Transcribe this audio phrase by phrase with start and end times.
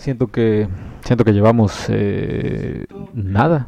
[0.00, 0.68] siento que
[1.04, 3.66] siento que llevamos eh, nada,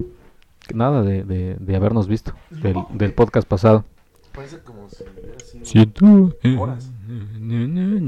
[0.75, 3.85] nada de, de- de habernos visto del, del podcast pasado.
[4.33, 6.91] Parece como si hubiera sido Siento eh, horas.
[7.07, 8.01] no, no,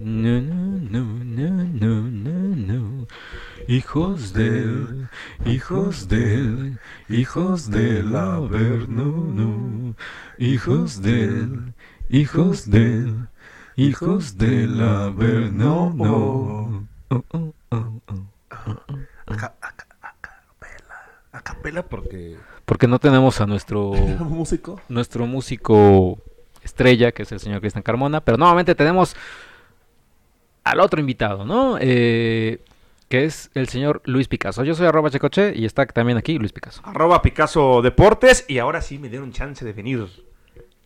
[0.00, 3.06] no, no, no, no.
[3.66, 5.08] Hijos del,
[5.44, 6.78] hijos del,
[7.10, 9.04] hijos del Averno,
[9.34, 9.94] no.
[10.38, 11.74] Hijos del,
[12.08, 13.28] hijos del,
[13.76, 16.87] hijos del Averno, no.
[19.28, 20.96] Acapela.
[21.32, 22.36] Acapela porque.
[22.64, 24.80] Porque no tenemos a nuestro músico.
[24.88, 26.18] nuestro músico
[26.62, 29.16] estrella, que es el señor Cristian Carmona, pero nuevamente tenemos
[30.64, 31.78] al otro invitado, ¿no?
[31.80, 32.60] Eh,
[33.08, 34.64] que es el señor Luis Picasso.
[34.64, 36.82] Yo soy arroba checoche y está también aquí Luis Picasso.
[36.84, 40.06] Arroba Picasso Deportes y ahora sí me dieron chance de venir.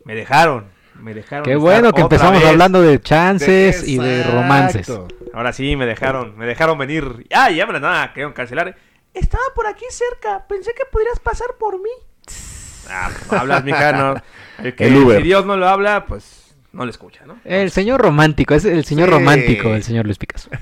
[0.05, 0.67] Me dejaron.
[1.01, 1.45] Me dejaron.
[1.45, 2.49] Qué bueno que empezamos vez.
[2.51, 4.91] hablando de chances y de romances.
[5.35, 6.37] Ahora sí me dejaron.
[6.37, 7.27] Me dejaron venir.
[7.35, 8.77] Ah, ya me la nada, querían cancelar.
[9.15, 10.47] Estaba por aquí cerca.
[10.47, 11.91] Pensé que podrías pasar por mí.
[12.91, 14.15] Ah, pues no hablas, mija, no.
[14.59, 15.19] El que- El Uber.
[15.19, 17.37] Si Dios no lo habla, pues no le escucha, ¿no?
[17.45, 19.15] El señor romántico, es el señor Sí.
[19.15, 20.51] romántico, el señor Luis Picasso.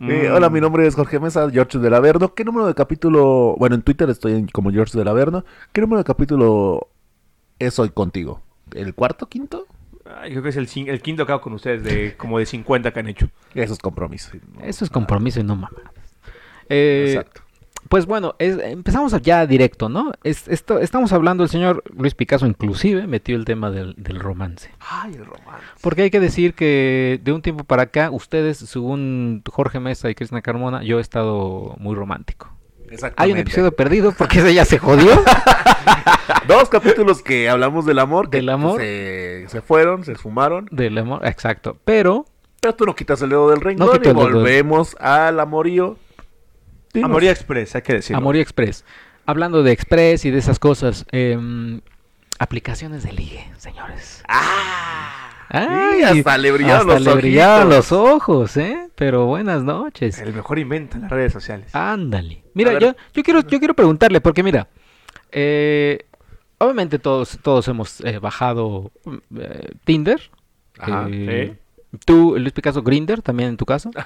[0.00, 2.34] Eh, hola, mi nombre es Jorge Mesa, George del Averno.
[2.34, 3.54] ¿Qué número de capítulo?
[3.56, 5.44] Bueno, en Twitter estoy en- como George del Averno.
[5.72, 6.88] ¿Qué número de capítulo
[7.60, 8.40] es hoy contigo?
[8.74, 9.66] ¿El cuarto, quinto?
[10.04, 12.46] Ay, creo que es el, cin- el quinto que hago con ustedes, de como de
[12.46, 13.28] 50 que han hecho.
[13.54, 14.32] Eso es compromiso.
[14.62, 15.70] Eso es compromiso y no mamá.
[16.68, 17.42] Eh, Exacto.
[17.88, 20.12] Pues bueno, es- empezamos ya directo, ¿no?
[20.22, 24.70] Es- esto, estamos hablando, el señor Luis Picasso inclusive metió el tema del, del romance.
[24.80, 25.64] Ay, el romance.
[25.82, 30.14] Porque hay que decir que de un tiempo para acá, ustedes, según Jorge Mesa y
[30.14, 32.50] Cristina Carmona, yo he estado muy romántico.
[33.16, 35.10] Hay un episodio perdido porque ese ya se jodió.
[36.48, 38.30] Dos capítulos que hablamos del amor.
[38.30, 38.80] que Del amor.
[38.80, 40.68] Se, se fueron, se esfumaron.
[40.70, 41.76] del amor, exacto.
[41.84, 42.26] Pero,
[42.60, 44.28] Pero tú no quitas el dedo del renglón quito y el dedo.
[44.30, 45.96] volvemos al amorío.
[46.92, 47.08] Dinos.
[47.10, 48.18] Amoría Express, hay que decirlo.
[48.18, 48.84] Amorío Express.
[49.24, 51.80] Hablando de Express y de esas cosas, em,
[52.38, 54.22] aplicaciones de ligue, señores.
[54.28, 55.21] ¡Ah!
[55.52, 57.68] Sí, hasta le brillaron hasta los le ojitos.
[57.68, 58.88] los ojos, ¿eh?
[58.94, 60.18] Pero buenas noches.
[60.20, 61.74] El mejor invento en las redes sociales.
[61.74, 62.42] Ándale.
[62.54, 64.68] Mira, yo, yo quiero, yo quiero preguntarle, porque mira,
[65.30, 66.06] eh,
[66.58, 70.30] obviamente todos, todos hemos eh, bajado mm, eh, Tinder.
[70.78, 71.58] Ajá, eh,
[72.06, 73.90] Tú, Luis Picasso, Grinder, también en tu caso.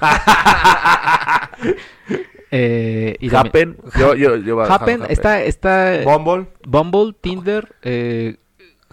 [2.52, 4.00] Eh, y también- Happen.
[4.00, 6.46] Yo, yo, yo bajaba Happen, está, está Bumble.
[6.64, 8.36] Bumble, Tinder, eh,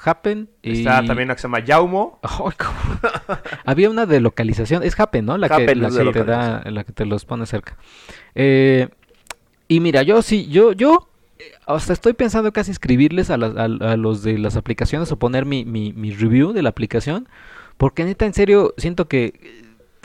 [0.03, 0.80] Happen y...
[0.80, 2.19] Está también una que se llama Yaumo.
[3.66, 5.38] Había una de localización, es Happen, ¿no?
[5.38, 7.78] La que, la que te da, la que te los pone cerca.
[8.36, 8.90] Eh,
[9.68, 11.09] y mira, yo sí, yo, yo
[11.40, 13.63] eh, hasta estoy pensando casi escribirles a, las- a-
[13.94, 17.28] a los de las aplicaciones o poner mi, mi, mi review de la aplicación,
[17.78, 19.63] porque neta, en serio, siento que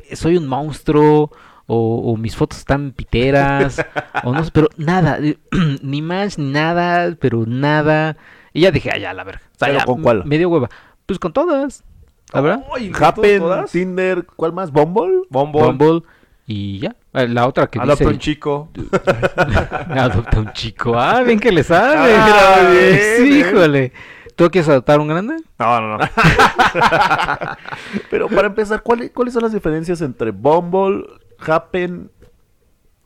[0.08, 1.31] eh, soy un monstruo.
[1.70, 3.84] O, o mis fotos están piteras,
[4.25, 5.19] o no pero nada,
[5.82, 8.16] ni más, ni nada, pero nada.
[8.53, 9.42] Y ya dije, ah, ya, la verga.
[9.54, 10.25] O sea, ¿Pero ya, con cuál?
[10.25, 10.69] Me dio hueva.
[11.06, 11.84] Pues con todas,
[12.32, 12.64] la verdad.
[12.75, 13.70] Ay, Happen, ¿todas?
[13.70, 14.70] Tinder, ¿cuál más?
[14.72, 15.22] ¿Bumble?
[15.31, 15.62] Bumble.
[15.62, 16.03] Bumble
[16.47, 16.97] y ya.
[17.14, 18.69] Eh, La otra que Adopta dice un chico.
[19.91, 20.98] adopta un chico.
[20.98, 22.14] Ah, bien que le sabe.
[22.16, 23.38] Ah, bien, sí, bien.
[23.48, 23.92] híjole.
[24.37, 25.37] ¿Tú quieres adoptar un grande?
[25.58, 26.04] No, no, no.
[28.10, 31.04] Pero para empezar, ¿cuál- ¿cuáles son las diferencias entre Bumble,
[31.47, 32.10] Happen,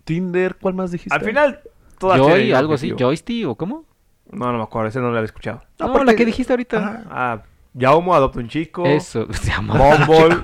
[0.05, 0.57] Tinder?
[0.61, 1.15] ¿Cuál más dijiste?
[1.15, 1.61] Al final,
[1.99, 2.93] todas Joy, algo así.
[2.99, 3.85] Joystick o cómo?
[4.33, 4.89] No, no me acuerdo.
[4.89, 5.63] Ese no lo había escuchado.
[5.79, 6.79] No, No, porque- la que dijiste ahorita.
[6.79, 7.03] Ajá.
[7.11, 7.43] Ah,
[7.75, 8.85] Yaumo adopta un chico.
[8.85, 9.75] Eso, se llama.
[9.79, 10.37] Bumble.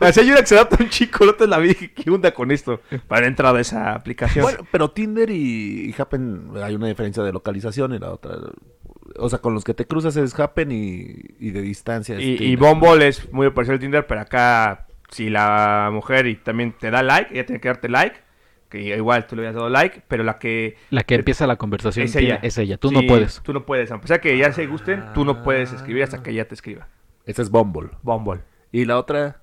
[0.00, 1.22] Así hay una que se adopta un chico.
[1.24, 1.68] El otro la vi.
[1.68, 2.80] dije, ¿Qué onda con esto?
[3.06, 4.42] Para entrar a esa aplicación.
[4.42, 8.36] Bueno, pero Tinder y, y Happen hay una diferencia de localización y la otra.
[9.16, 12.44] O sea, con los que te cruzas es Happen y, y de distancia es y,
[12.44, 12.56] y.
[12.56, 17.02] Bumble es muy parecido al Tinder, pero acá, si la mujer y también te da
[17.02, 18.16] like, ella tiene que darte like.
[18.72, 20.76] Que igual tú le habías dado like, pero la que.
[20.90, 22.38] La que empieza la conversación Es tiene- ella.
[22.42, 22.78] es ella.
[22.78, 23.40] Tú Sí, no puedes.
[23.42, 23.92] Tú no puedes.
[23.92, 26.88] A pesar que ya se gusten, tú no puedes escribir hasta que ella te escriba.
[27.26, 27.90] Ese es Bumble.
[28.02, 28.40] Bumble.
[28.72, 29.40] Y la otra,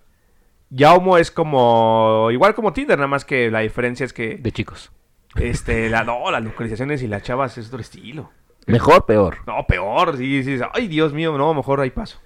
[0.72, 2.30] Yaumo es como.
[2.32, 4.36] Igual como Tinder, nada más que la diferencia es que.
[4.38, 4.92] De chicos.
[5.36, 8.32] Este, la, no, las localizaciones y las chavas es otro estilo.
[8.66, 9.38] mejor, peor.
[9.46, 10.58] No, peor, sí, sí.
[10.74, 12.20] Ay, Dios mío, no, mejor ahí paso.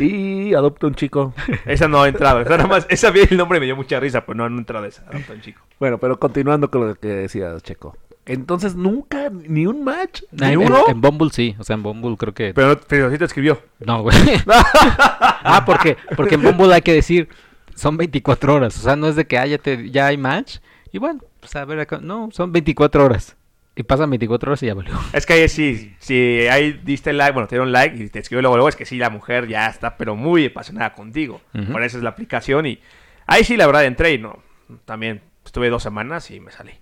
[0.00, 1.34] Y adopta un chico.
[1.66, 2.40] Esa no ha entrado.
[2.40, 4.56] Esa nada más, esa vi el nombre y me dio mucha risa, pero no, no
[4.56, 5.02] ha entrado esa.
[5.08, 5.60] Adopta un chico.
[5.78, 7.96] Bueno, pero continuando con lo que decías, Checo.
[8.26, 10.84] Entonces, nunca, ni un match, Ah, ni en, uno.
[10.86, 11.56] en Bumble sí.
[11.58, 12.52] O sea, en Bumble creo que.
[12.52, 13.58] Pero, pero sí te escribió.
[13.80, 14.16] No, güey.
[14.46, 17.28] ah, porque, porque en Bumble hay que decir,
[17.74, 18.76] son 24 horas.
[18.76, 20.58] O sea, no es de que ah, ya, te, ya hay match.
[20.92, 22.00] Y bueno, pues a ver acá.
[22.02, 23.34] No, son 24 horas.
[23.78, 24.92] Y pasan 24 horas y ya valió.
[25.12, 28.42] Es que ahí sí, si ahí diste like, bueno, te dieron like y te escribió
[28.42, 31.40] luego, luego, es que sí, la mujer ya está, pero muy apasionada contigo.
[31.54, 31.72] Ujú.
[31.72, 32.80] Por eso es la aplicación y
[33.26, 34.42] ahí sí, la verdad, entré y no,
[34.84, 36.72] también Estuve dos semanas y me salí.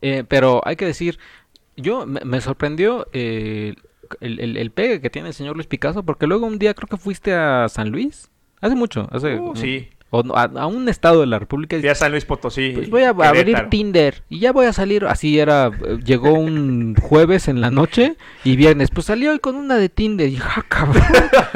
[0.00, 1.16] Eh, pero hay que decir,
[1.76, 3.76] yo me, me sorprendió eh,
[4.20, 6.88] el, el, el pegue que tiene el señor Luis Picasso, porque luego un día creo
[6.88, 9.90] que fuiste a San Luis, hace mucho, hace Uh, sí.
[10.10, 11.76] O no, a, a un estado de la República.
[11.76, 12.72] y Fui a San Luis Potosí.
[12.74, 13.68] Pues voy a abrir.
[13.70, 15.04] Tinder y ya voy a salir.
[15.06, 15.70] Así era.
[16.04, 18.90] Llegó un jueves en la noche y viernes.
[18.90, 20.28] Pues salió hoy con una de Tinder.
[20.28, 21.02] Y ja, cabrón.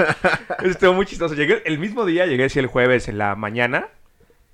[0.65, 1.35] Estuvo muy chistoso.
[1.35, 3.89] Llegué el mismo día, llegué sí, el jueves en la mañana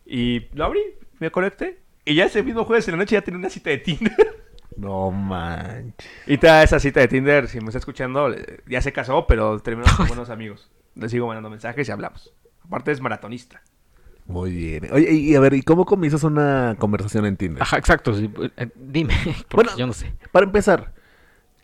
[0.05, 0.81] y lo abrí,
[1.19, 1.79] me conecté.
[2.05, 4.13] Y ya ese mismo jueves en la noche ya tenía una cita de Tinder.
[4.77, 6.07] No manches.
[6.27, 8.29] Y toda esa cita de Tinder, si me está escuchando,
[8.69, 10.71] ya se casó, pero terminamos con buenos amigos.
[10.95, 12.35] Le sigo mandando mensajes y hablamos.
[12.63, 13.63] Aparte es maratonista.
[14.27, 14.89] Muy bien.
[14.93, 17.63] Oye, y, a ver, ¿y cómo comienzas una conversación en Tinder?
[17.63, 18.15] Ajá, exacto.
[18.15, 19.15] sí, eh, dime.
[19.49, 20.13] Porque Bueno, yo no sé.
[20.33, 20.93] Para empezar,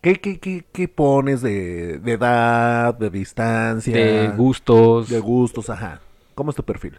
[0.01, 3.97] ¿qué, qué, qué, qué pones de, de edad, de distancia?
[3.97, 5.09] De gustos.
[5.09, 6.01] De gustos, ajá.
[6.35, 6.97] ¿Cómo es tu perfil?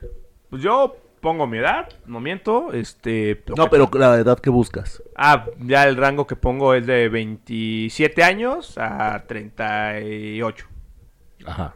[0.49, 3.41] Pues yo pongo mi edad, no miento, este...
[3.55, 5.01] No, pero la edad que buscas.
[5.15, 10.65] Ah, ya el rango que pongo es de 27 años a 38.
[11.45, 11.75] Ajá.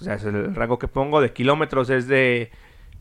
[0.00, 2.52] O sea, es el rango que pongo de kilómetros es de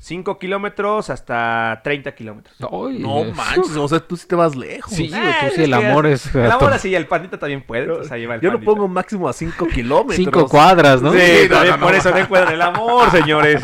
[0.04, 2.58] 5 kilómetros hasta 30 kilómetros.
[2.60, 4.92] Ay, No eh, manches, o sea, tú sí te vas lejos.
[4.92, 6.36] Sí, Ah, tú sí, el amor es...
[6.36, 7.84] El amor así, el pandita también puede.
[7.84, 8.60] el Yo lo pandita.
[8.66, 10.18] pongo máximo a 5 kilómetros.
[10.18, 11.14] Cinco cuadras, ¿no?
[11.14, 11.98] Sí, Sí, no, también no, por no.
[11.98, 13.62] eso no encuentran el amor, señores.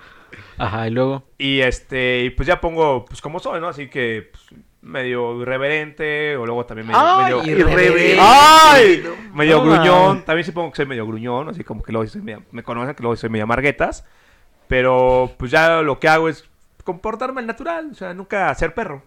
[0.58, 1.24] Ajá, y luego...
[1.36, 3.66] Y este, y pues ya pongo, pues como soy, ¿no?
[3.66, 7.00] Así que pues, medio irreverente, o luego también medio.
[7.02, 8.18] Ay, medio irreverente.
[8.20, 9.02] ¡Ay!
[9.34, 10.06] Medio No, gruñón.
[10.08, 10.24] mames.
[10.26, 13.02] También supongo que soy medio gruñón, así como que luego soy medio- me conocen que
[13.02, 14.04] luego soy medio amarguetas.
[14.72, 16.48] Pero pues ya lo que hago es
[16.82, 19.02] comportarme al natural, o sea, nunca ser perro.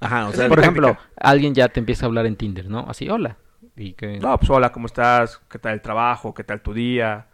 [0.00, 2.80] Ajá, o sea, Por ejemplo, alguien ya te empieza a hablar en Tinder, ¿no?
[2.88, 3.36] Así, hola.
[3.76, 4.18] Y que...
[4.18, 5.40] No, pues hola, ¿cómo estás?
[5.48, 6.34] ¿Qué tal el trabajo?
[6.34, 7.28] ¿Qué tal tu día?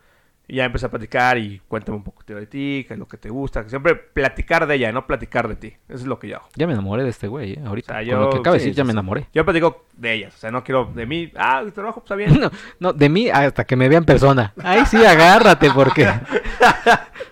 [0.48, 3.16] Y ya empecé a platicar y cuéntame un poco de ti, qué es lo que
[3.16, 3.66] te gusta.
[3.69, 5.69] Siempre platicar de ella, no platicar de ti.
[5.88, 6.48] Eso es lo que yo hago.
[6.56, 7.62] Ya me enamoré de este güey, ¿eh?
[7.64, 7.94] Ahorita.
[7.94, 9.28] O sea, Con yo- lo que acaba de decir, ya me enamoré.
[9.32, 11.32] Yo platico de ellas, o sea, no quiero de mí.
[11.36, 12.38] Ah, el trabajo pues, está bien.
[12.40, 12.50] No,
[12.81, 14.52] no, de mí hasta que me vea en persona.
[14.62, 16.06] Ahí sí, agárrate, porque...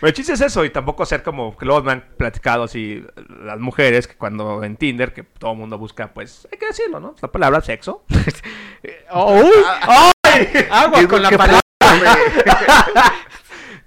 [0.00, 3.02] Pero el chiste es eso, y tampoco ser como que luego me han platicado así
[3.44, 7.00] las mujeres, que cuando en Tinder, que todo el mundo busca, pues hay que decirlo,
[7.00, 7.14] ¿no?
[7.22, 8.04] La palabra sexo.
[9.14, 9.50] ¡Uy!
[9.82, 10.66] ¡Ay!
[10.70, 11.60] ¡Agua ¿Qué- con la palabra!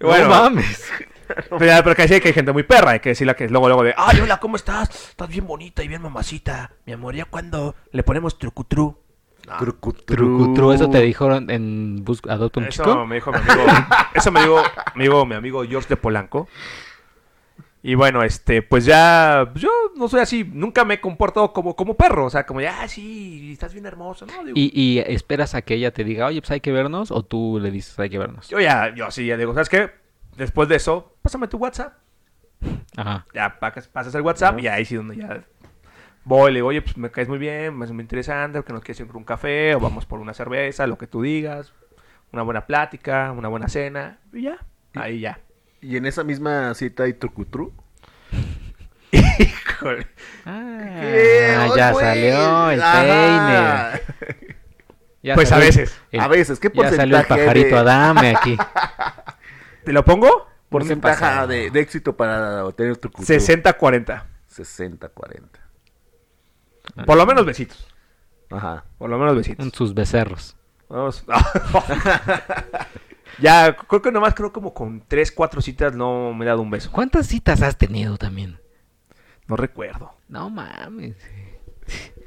[0.02, 0.90] Bueno, No mames.
[1.60, 3.84] pero, pero que sí que hay gente muy perra, hay que decirla que luego, luego
[3.84, 4.90] de, ay, hola, ¿cómo estás?
[5.10, 6.72] Estás bien bonita y bien mamacita.
[6.86, 8.98] Mi amor, ¿ya cuando le ponemos trucutru?
[9.58, 13.06] Trucutru, ¿eso te dijeron en bus Adopta un Eso chico?
[13.06, 13.64] me dijo mi amigo,
[14.14, 14.62] eso me dijo,
[15.04, 16.48] dijo mi amigo George de Polanco.
[17.82, 21.96] Y bueno, este, pues ya, yo no soy así, nunca me he comportado como, como
[21.96, 24.44] perro, o sea, como ya, ah, sí, estás bien hermoso, ¿no?
[24.44, 27.10] Digo, ¿Y, y esperas a que ella te diga, oye, pues hay que vernos?
[27.10, 28.50] ¿O tú le dices, hay que vernos?
[28.50, 29.92] Yo ya, yo sí, ya digo, ¿sabes qué?
[30.36, 31.94] Después de eso, pásame tu WhatsApp.
[32.98, 33.26] Ajá.
[33.34, 35.42] Ya pasas, pasas el WhatsApp y ahí sí donde ya
[36.26, 38.82] voy, le digo, oye, pues me caes muy bien, me es muy interesante, que nos
[38.82, 41.74] quieres ir por un café o vamos por una cerveza, lo que tú digas,
[42.32, 44.58] una buena plática, una buena cena, y ya,
[44.96, 45.40] ahí ya.
[45.82, 47.74] Y en esa misma cita hay trucutru.
[49.12, 50.08] Híjole.
[50.46, 54.48] Ah, ya salió el peine.
[55.22, 56.00] Ya Pues a salió el- veces.
[56.12, 58.58] el- a veces, ¿qué Ya salió el porcentaje pajarito de, Adame aquí.
[59.86, 60.48] ¿Te lo pongo?
[60.70, 63.26] porcentaje de, de éxito para obtener trucutru?
[63.26, 64.24] 60-40.
[64.48, 65.60] 60, 40.
[67.06, 67.88] Por lo menos besitos.
[68.52, 68.84] Ajá.
[68.98, 69.66] Por lo menos besitos.
[69.66, 70.56] En sus becerros.
[70.90, 71.24] Vamos.
[73.42, 76.70] ya, creo que nomás creo como con 3, 4 citas no me he dado un
[76.70, 76.92] beso.
[76.92, 78.60] ¿Cuántas citas has tenido también?
[79.48, 80.14] No recuerdo.
[80.28, 81.16] No mames.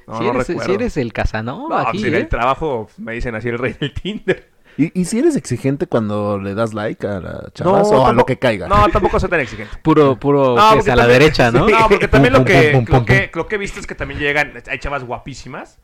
[0.06, 0.68] No, si, no eres, recuerdo.
[0.68, 2.18] si eres el Casanova No, aquí, en ¿eh?
[2.18, 4.50] el trabajo me dicen así el rey del Tinder.
[4.76, 8.24] ¿Y, y si eres exigente cuando le das like a la chavas o a lo
[8.24, 8.66] que caiga?
[8.68, 9.76] No, tampoco soy tan exigente.
[9.82, 11.68] Puro, puro, No, a la también- derecha, ¿no?
[11.68, 13.86] No, porque también Pum, lo que, pum, pum, lo que, lo que he visto es
[13.86, 15.78] que también llegan, hay chavas guapísimas,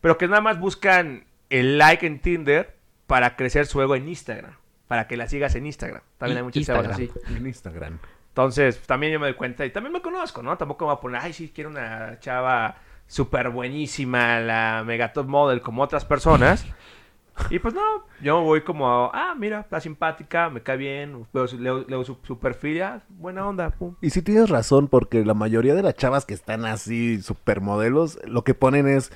[0.00, 2.76] pero que nada más buscan el like en Tinder
[3.08, 4.52] para crecer su ego en Instagram,
[4.88, 6.02] para que la sigas en Instagram.
[6.18, 7.10] También hay muchas chavas así.
[7.36, 7.98] En Instagram.
[8.30, 10.56] Entonces, también yo me doy cuenta y también me conozco, ¿no?
[10.56, 12.76] Tampoco me voy a poner, ay, sí, quiero una chava
[13.06, 16.64] súper buenísima, la mega top model como otras personas.
[17.50, 17.80] Y pues no,
[18.20, 22.38] yo voy como, ah, mira, está simpática, me cae bien, veo leo, leo su, su
[22.38, 23.94] perfil, ya, buena onda, pum.
[24.00, 28.42] Y si tienes razón, porque la mayoría de las chavas que están así supermodelos, lo
[28.42, 29.12] que ponen es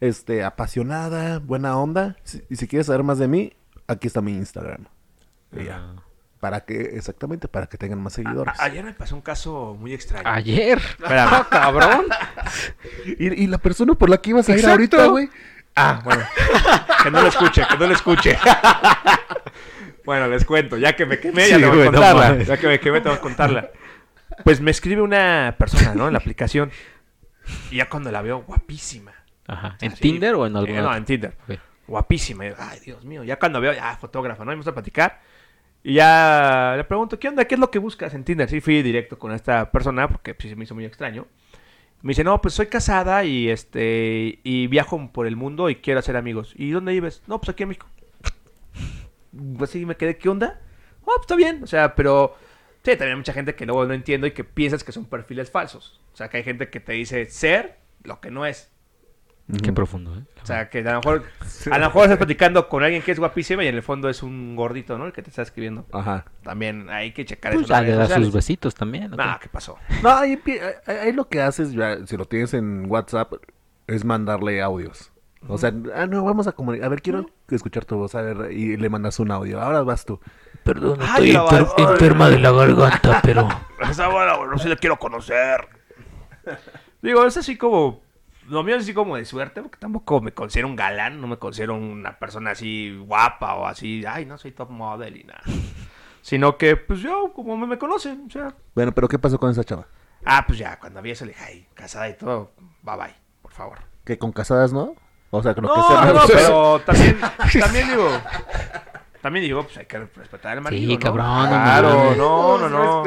[0.00, 2.16] este apasionada, buena onda.
[2.22, 3.54] Si- y si quieres saber más de mí,
[3.88, 4.84] aquí está mi Instagram.
[5.60, 5.76] Y ya.
[5.78, 5.94] Ah.
[6.40, 8.58] Para que, exactamente, para que tengan más seguidores.
[8.60, 10.28] A- ayer me pasó un caso muy extraño.
[10.28, 10.78] Ayer.
[11.50, 12.04] Cabrón.
[13.06, 15.30] Y, y la persona por la que ibas a ir ahorita, güey.
[15.74, 16.22] Ah, bueno.
[17.02, 18.38] que no lo escuche, que no lo escuche.
[20.04, 22.42] bueno, les cuento, ya que me quemé, ya te voy a contarla.
[22.42, 23.70] ya que me quemé, te voy a contarla.
[24.44, 26.06] Pues me escribe una persona, ¿no?
[26.06, 26.70] En la aplicación.
[27.70, 29.12] Y ya cuando la veo, guapísima.
[29.46, 29.76] Ajá.
[29.80, 31.36] ¿En Así, Tinder o en eh, alguna no, en Tinder.
[31.86, 32.46] Guapísima.
[32.46, 33.24] Yo, Ay, Dios mío.
[33.24, 34.52] Ya cuando veo, ya, fotógrafa, ¿no?
[34.52, 35.20] Y vamos a platicar.
[35.86, 37.44] Y ya le pregunto, ¿qué onda?
[37.44, 38.48] ¿Qué es lo que buscas en Tinder?
[38.48, 41.26] Sí, fui directo con esta persona porque pues, se me hizo muy extraño.
[42.00, 46.00] Me dice, no, pues soy casada y este y viajo por el mundo y quiero
[46.00, 46.54] hacer amigos.
[46.56, 47.22] ¿Y dónde vives?
[47.26, 47.86] No, pues aquí en México.
[49.58, 50.60] Pues así me quedé, ¿qué onda?
[51.02, 51.62] Oh, pues está bien.
[51.64, 52.36] O sea, pero
[52.82, 55.50] sí, también hay mucha gente que luego no entiendo y que piensas que son perfiles
[55.50, 56.00] falsos.
[56.12, 58.70] O sea, que hay gente que te dice ser lo que no es.
[59.62, 60.22] Qué profundo, ¿eh?
[60.42, 61.22] O sea, que a lo mejor,
[61.70, 64.22] a lo mejor estás platicando con alguien que es guapísima y en el fondo es
[64.22, 65.04] un gordito, ¿no?
[65.06, 65.86] El que te está escribiendo.
[65.92, 66.24] Ajá.
[66.42, 67.80] También hay que checar Pues eso.
[67.82, 69.10] le redes sus besitos también.
[69.10, 69.76] Nah, ¿qué pasó?
[70.02, 70.40] No, ahí,
[71.14, 73.34] lo que haces, ya, si lo tienes en WhatsApp,
[73.86, 75.10] es mandarle audios.
[75.46, 76.86] O sea, ah, no, vamos a comunicar.
[76.86, 78.14] A ver, quiero escuchar tu voz.
[78.14, 79.60] A ver, y le mandas un audio.
[79.60, 80.18] Ahora vas tú.
[80.62, 83.46] Perdón, Ay, estoy la enfer- enferma de la garganta, pero
[83.90, 85.68] Esa bola, no sé, la quiero conocer.
[87.02, 88.02] Digo, es así como.
[88.48, 91.38] Lo mío es así como de suerte, porque tampoco me considero un galán, no me
[91.38, 95.40] considero una persona así guapa o así, ay, no soy top model y nada.
[96.22, 98.54] Sino que, pues yo, como me, me conocen, o sea.
[98.74, 99.86] Bueno, pero ¿qué pasó con esa chava?
[100.24, 103.52] Ah, pues ya, cuando vi eso le dije, ay, casada y todo, bye bye, por
[103.52, 103.78] favor.
[104.04, 104.94] Que con casadas, ¿no?
[105.30, 106.04] O sea, con lo No, que sea.
[106.06, 107.18] no, no, pero también,
[107.60, 108.08] también digo.
[109.20, 110.86] También digo, pues hay que respetar al marido.
[110.86, 111.00] Sí, ¿no?
[111.00, 113.04] cabrón, Claro, no, no, no.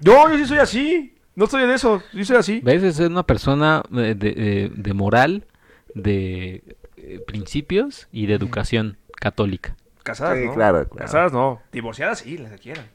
[0.00, 1.13] No, yo sí soy así.
[1.36, 2.60] No soy de eso, sí soy así.
[2.62, 2.82] ¿Ves?
[2.82, 5.46] Es una persona eh, de, de- de moral,
[5.94, 6.62] de
[6.96, 9.76] eh, principios y de educación católica.
[10.02, 10.54] Casadas, Sí, ¿no?
[10.54, 11.06] claro, claro.
[11.06, 11.60] Casadas no.
[11.72, 12.86] Divorciadas sí, las que quieran.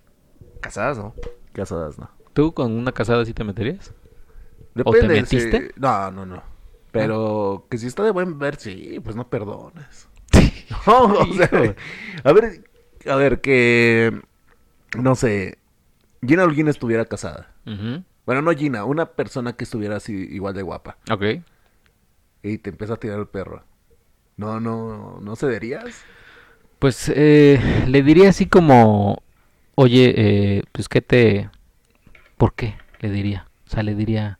[0.61, 1.13] Casadas no.
[1.53, 2.09] Casadas, no.
[2.33, 3.93] ¿Tú con una casada sí te meterías?
[4.73, 5.25] te Depende.
[5.25, 5.71] si- metiste?
[5.75, 6.43] No, no, no.
[6.91, 10.07] Pero que si está de buen ver, sí, pues no perdones.
[10.85, 11.49] No, o sea,
[12.23, 12.63] a ver,
[13.05, 14.21] a ver, que,
[14.97, 15.57] no sé,
[16.25, 17.51] Gina Holguín estuviera casada.
[17.65, 18.03] Ujú.
[18.29, 20.97] Bueno, no Gina, una persona que estuviera así igual de guapa.
[21.09, 21.23] Ok.
[22.43, 23.63] Y te empieza a tirar el perro.
[24.37, 26.03] No, no, no cederías.
[26.77, 29.23] Pues eh, le diría así como,
[29.73, 31.49] oye, eh, pues qué te...
[32.37, 32.75] ¿Por qué?
[32.99, 33.47] Le diría.
[33.65, 34.37] O sea, le diría,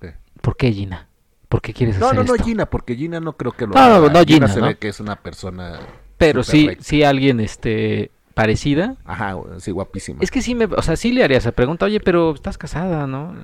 [0.00, 0.14] ¿Qué?
[0.40, 1.08] ¿por qué Gina?
[1.48, 2.44] ¿Por qué quieres No, hacer no, no esto?
[2.44, 4.08] Gina, porque Gina no creo que lo No, haga.
[4.08, 4.66] no, Gina, se ¿no?
[4.66, 5.80] ve que es una persona
[6.16, 6.84] Pero sí, recta.
[6.84, 8.96] sí alguien este parecida.
[9.04, 10.20] Ajá, sí, guapísima.
[10.22, 13.06] Es que sí me, o sea, sí le haría esa pregunta, oye, pero estás casada,
[13.06, 13.34] ¿no?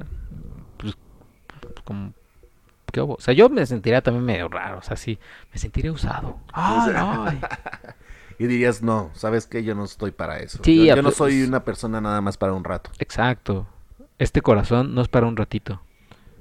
[0.76, 0.96] Pues,
[1.84, 2.12] como,
[2.92, 3.14] ¿qué hubo?
[3.14, 5.18] O sea, yo me sentiría también medio raro, o sea, sí,
[5.52, 6.38] me sentiría usado.
[6.52, 7.40] Ay, ay.
[8.38, 9.62] Y dirías, no, ¿sabes qué?
[9.62, 10.60] Yo no estoy para eso.
[10.64, 12.90] Sí, yo, yo no soy pues- una persona nada más para un rato.
[12.98, 13.66] Exacto.
[14.18, 15.82] Este corazón no es para un ratito.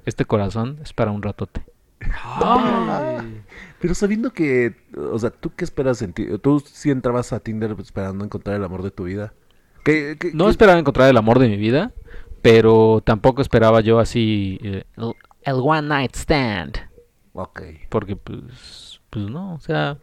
[0.06, 1.62] Este corazón es para un ratote.
[3.80, 6.26] Pero sabiendo que, o sea, ¿tú qué esperas en ti?
[6.42, 9.32] ¿Tú sí entrabas a Tinder esperando encontrar el amor de tu vida?
[9.84, 11.92] ¿Qué, qué- No qué- esperaba encontrar el amor de mi vida,
[12.42, 16.76] pero tampoco esperaba yo así eh, el, el one night stand,
[17.32, 17.62] Ok.
[17.88, 19.96] porque pues, pues no, o sea,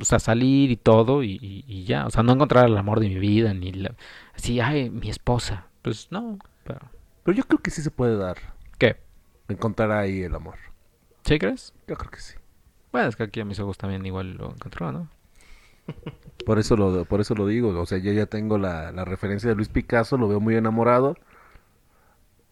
[0.00, 3.00] o sea, salir y todo y, y- y ya, o sea, no encontrar el amor
[3.00, 3.94] de mi vida ni la,
[4.34, 6.80] así, ay, mi esposa, pues no, pero
[7.24, 8.36] Pero yo creo que sí se puede dar.
[9.46, 9.52] ¿Qué?
[9.54, 10.56] Encontrar ahí el amor.
[11.24, 11.72] ¿Sí crees?
[11.88, 12.34] Yo creo que sí.
[12.92, 15.08] Bueno, es que aquí a mis ojos también igual lo encontró, ¿no?
[16.46, 17.68] Por eso lo, por eso lo digo.
[17.80, 21.16] O sea, yo ya tengo la, la referencia de Luis Picasso, lo veo muy enamorado.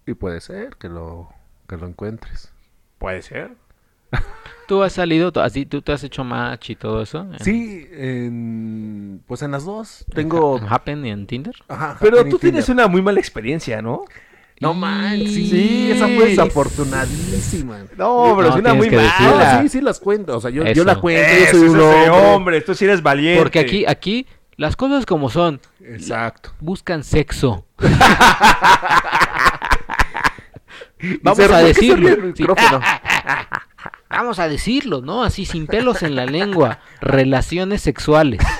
[0.07, 1.31] Y puede ser que lo,
[1.69, 2.53] que lo encuentres.
[2.99, 3.53] Puede ser.
[4.69, 7.21] ¿Tú has salido, así, tú te has hecho match y todo eso?
[7.21, 10.05] en- Sí, en, pues en las dos.
[10.09, 10.57] en Tengo...
[10.57, 11.55] Ha- en Happen y en Tinder?
[11.69, 12.85] Ajá, Pero tú tienes Tinder.
[12.85, 14.05] una muy mala experiencia, ¿no?
[14.61, 15.91] No manches, sí, Sí.
[15.93, 17.79] esa fue desafortunadísima.
[17.97, 19.57] No, pero No, es una muy que mala.
[19.57, 20.37] No, sí, sí las cuento.
[20.37, 22.11] O sea, yo, yo la cuento, yo soy un hombre.
[22.11, 23.43] hombre, tú sí eres valiente.
[23.43, 26.53] Porque aquí, aquí, las cosas como son, Exacto.
[26.61, 27.67] buscan sexo.
[31.23, 32.09] Vamos a ¿por qué se decirlo.
[32.09, 32.17] Sí.
[32.39, 32.81] micrófono?
[34.09, 35.25] Vamos a decirlo, ¿no?
[35.25, 36.79] Así sin pelos en la lengua.
[37.01, 38.41] Relaciones sexuales.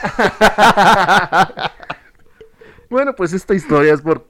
[2.91, 4.25] Bueno, pues esta historia es por,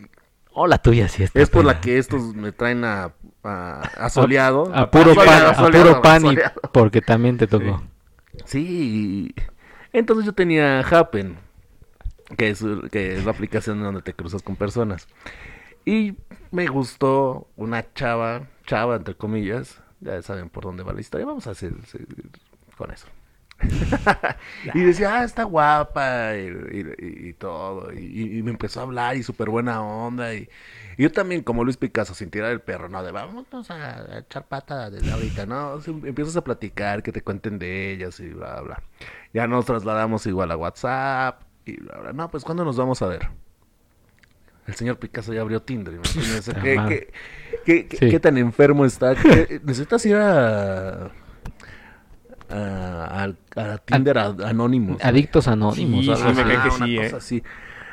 [0.57, 1.41] Oh, la tuya sí está.
[1.41, 4.73] es por la que estos me traen a, a, a soleado.
[4.75, 6.37] A puro pan, Soleado, a soleado, puro pan y
[6.73, 7.83] porque también te tocó.
[8.45, 9.35] Sí.
[9.93, 11.39] Entonces yo tenía Happen,
[12.37, 15.09] que es, que es la aplicación donde te cruzas con personas.
[15.85, 16.15] Y
[16.51, 21.47] me gustó una chava, chava entre comillas, ya saben por dónde va la historia, vamos
[21.47, 22.31] a hacer, seguir
[22.77, 23.09] con eso.
[24.75, 27.93] y decía, ah, está guapa y, y- y todo.
[27.93, 30.35] Y, y me empezó a hablar y súper buena onda.
[30.35, 30.49] Y,
[30.99, 34.91] yo también, como Luis Picasso, sin tirar el perro, no, de vamos a, echar pata
[34.91, 35.81] desde ahorita, ¿no?
[36.05, 38.83] Empiezas a platicar, que te cuenten de ellas y bla, bla.
[39.33, 42.13] Ya nos trasladamos igual a WhatsApp y bla, bla.
[42.13, 43.29] No, pues, ¿cuándo nos vamos a ver?
[44.67, 45.95] El señor Picasso ya abrió Tinder.
[45.95, 46.55] imagínense.
[46.63, 47.11] ¿Qué,
[47.67, 48.09] qué- qué- Sí.
[48.11, 49.15] qué tan enfermo está?
[49.15, 51.11] ¿Qué- ¿Necesitas ir a...
[52.55, 53.25] a,
[53.57, 55.03] a- a Tinder a- Anonymous?
[55.05, 56.05] Adictos anónimos.
[56.05, 56.37] Sí, algo sí, así.
[56.37, 57.19] me cae que una sí, cosa ¿eh?
[57.19, 57.43] así.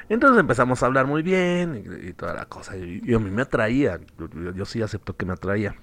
[0.10, 2.76] Entonces empezamos a hablar muy bien y, y toda la cosa.
[2.78, 4.00] Y, y a mí me atraía.
[4.18, 5.76] Yo, yo sí acepto que me atraía.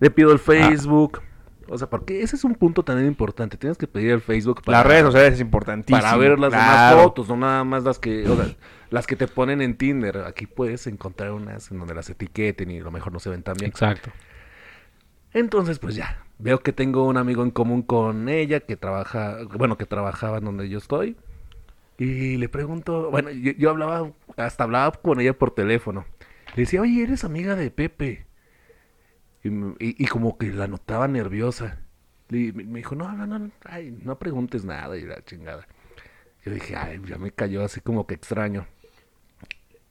[0.00, 0.32] Le pido Ah.
[0.32, 1.20] el Facebook.
[1.68, 3.56] O sea, porque ese es un punto también importante.
[3.56, 6.00] Tienes que pedir el Facebook para, Las redes sociales es importantísimo.
[6.00, 8.46] para ver las demás fotos, no nada más las que, o sea,
[8.90, 10.18] las que te ponen en Tinder.
[10.18, 13.42] Aquí puedes encontrar unas en donde las etiqueten y a lo mejor no se ven
[13.42, 13.68] tan bien.
[13.70, 14.10] Exacto.
[15.32, 19.76] Entonces, pues ya, veo que tengo un amigo en común con ella que trabaja, bueno,
[19.76, 21.16] que trabajaba en donde yo estoy.
[21.98, 26.04] Y le pregunto, bueno, yo, hablaba, hasta hablaba con ella por teléfono.
[26.54, 28.26] Le decía, oye, eres amiga de Pepe.
[29.42, 31.78] Y, y- y como que la notaba nerviosa.
[32.30, 35.66] Y me dijo, no, no, no, ay, no preguntes nada y la chingada.
[36.44, 38.66] Yo dije, ay, ya me cayó así como que extraño.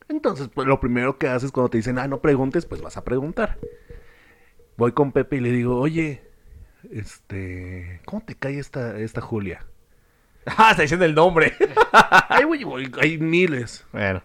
[0.07, 3.03] Entonces, pues lo primero que haces cuando te dicen, ah, no preguntes, pues vas a
[3.03, 3.57] preguntar.
[4.77, 6.21] Voy con Pepe y le digo, oye,
[6.91, 9.65] este, ¿cómo te cae esta, esta Julia?
[10.47, 11.53] Ah, está diciendo el nombre.
[12.29, 13.83] Ay, güey, güey, hay miles.
[13.91, 14.21] bueno.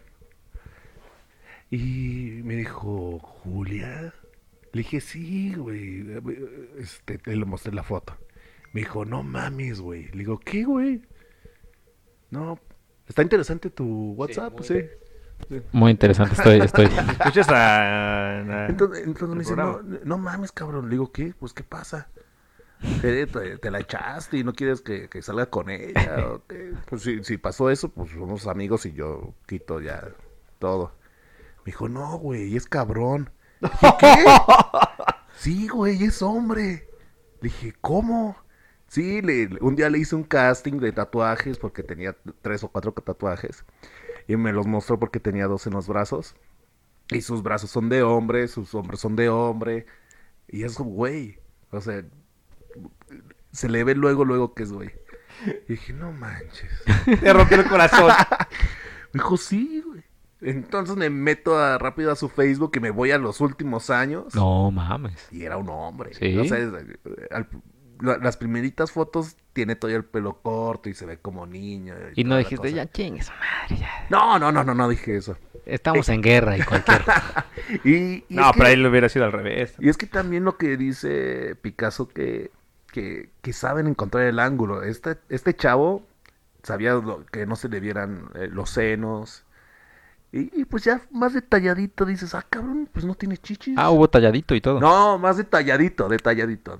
[1.70, 4.12] Y me dijo, Julia.
[4.72, 6.04] Le dije, sí, güey.
[6.78, 8.18] Este, te le mostré la foto.
[8.74, 10.08] Me dijo, no mames, güey.
[10.08, 11.00] Le digo, ¿qué, güey?
[12.30, 12.60] No,
[13.08, 14.82] está interesante tu WhatsApp, sí.
[15.72, 16.34] Muy interesante.
[16.34, 16.84] Estoy, estoy.
[17.18, 18.38] Escuchas a...
[18.40, 20.84] a- Entonces, entonces me dice, no, no mames, cabrón.
[20.86, 21.34] Le digo, ¿qué?
[21.38, 22.08] Pues, ¿qué pasa?
[23.02, 26.16] ¿Te, te- te la echaste y no quieres que, que salga con ella?
[26.32, 26.72] ¿o qué?
[26.88, 30.02] Pues si, si pasó eso, pues somos amigos y yo quito ya
[30.58, 30.92] todo.
[31.58, 33.30] Me dijo, no, güey, es cabrón.
[33.60, 34.24] Dije, ¿qué?
[35.36, 36.86] Sí, güey, es hombre.
[37.40, 38.36] Le dije, ¿cómo?
[38.88, 42.92] Sí, le- un día le hice un casting de tatuajes porque tenía tres o cuatro
[42.92, 43.64] tatuajes.
[44.30, 46.36] Y me los mostró porque tenía dos en los brazos.
[47.10, 49.86] Y sus brazos son de hombre, sus hombros son de hombre.
[50.46, 51.38] Y es güey.
[51.72, 52.04] O sea,
[53.52, 54.90] se le ve luego, luego que es güey.
[55.68, 56.70] Y dije, no manches.
[57.20, 58.12] Te rompió el corazón.
[59.12, 60.04] Me dijo, sí, güey.
[60.42, 64.32] Entonces me meto a- rápido a su Facebook y me voy a los últimos años.
[64.36, 65.26] No mames.
[65.32, 66.14] Y era un hombre.
[66.14, 66.38] Sí.
[66.38, 66.72] O sea, es-
[67.32, 67.48] al-
[68.02, 71.94] la- las primeritas fotos tiene todo el pelo corto y se ve como niño.
[72.14, 74.06] Y no dijiste, ya chingue su madre, ya.
[74.10, 75.36] No, no, no, no, no dije eso.
[75.66, 77.02] Estamos en guerra y cualquier.
[77.84, 79.74] Y, y no, pero que- ahí lo hubiera sido al revés.
[79.78, 82.50] Y es que también lo que dice Picasso que,
[82.92, 84.82] que, que saben encontrar el ángulo.
[84.82, 86.04] Este, este chavo
[86.64, 89.44] sabía lo- que no se le vieran eh, los senos.
[90.32, 93.76] Y, y pues ya más detalladito dices, ah, cabrón, pues no tiene chichis.
[93.76, 94.80] Ah, hubo talladito y todo.
[94.80, 96.78] No, más detalladito, detalladito.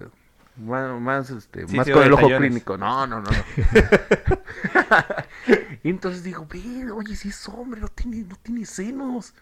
[0.61, 2.77] De- Más, más, este, Sí, más sí, con el ojo clínico.
[2.77, 3.31] No, no, no.
[3.31, 3.45] no.
[5.83, 9.35] y entonces digo, ve, oye, si es hombre, no tiene, no tiene senos.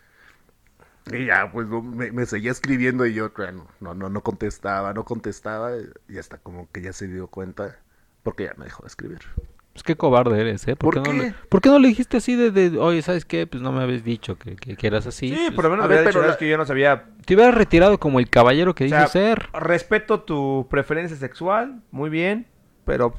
[1.10, 3.32] Y ya, pues me, me seguía escribiendo y yo
[3.80, 5.72] no, no, no contestaba, no contestaba.
[6.08, 7.78] Y hasta como que ya se dio cuenta,
[8.22, 9.20] porque ya me dejó de escribir.
[9.78, 10.74] Pues qué cobarde eres, ¿eh?
[10.74, 11.22] ¿Por, ¿Por qué, No qué?
[11.28, 13.46] le, ¿Por qué no le dijiste así de, de, oye, ¿sabes qué?
[13.46, 15.28] Pues no me habías dicho que, que, que eras así.
[15.28, 16.66] Sí, Pues, por lo menos a me ver, había dicho pero "Es que yo no
[16.66, 17.04] sabía.
[17.24, 19.48] Te hubieras retirado como el caballero que O sea, ser.
[19.52, 22.48] respeto tu preferencia sexual, muy bien,
[22.84, 23.14] pero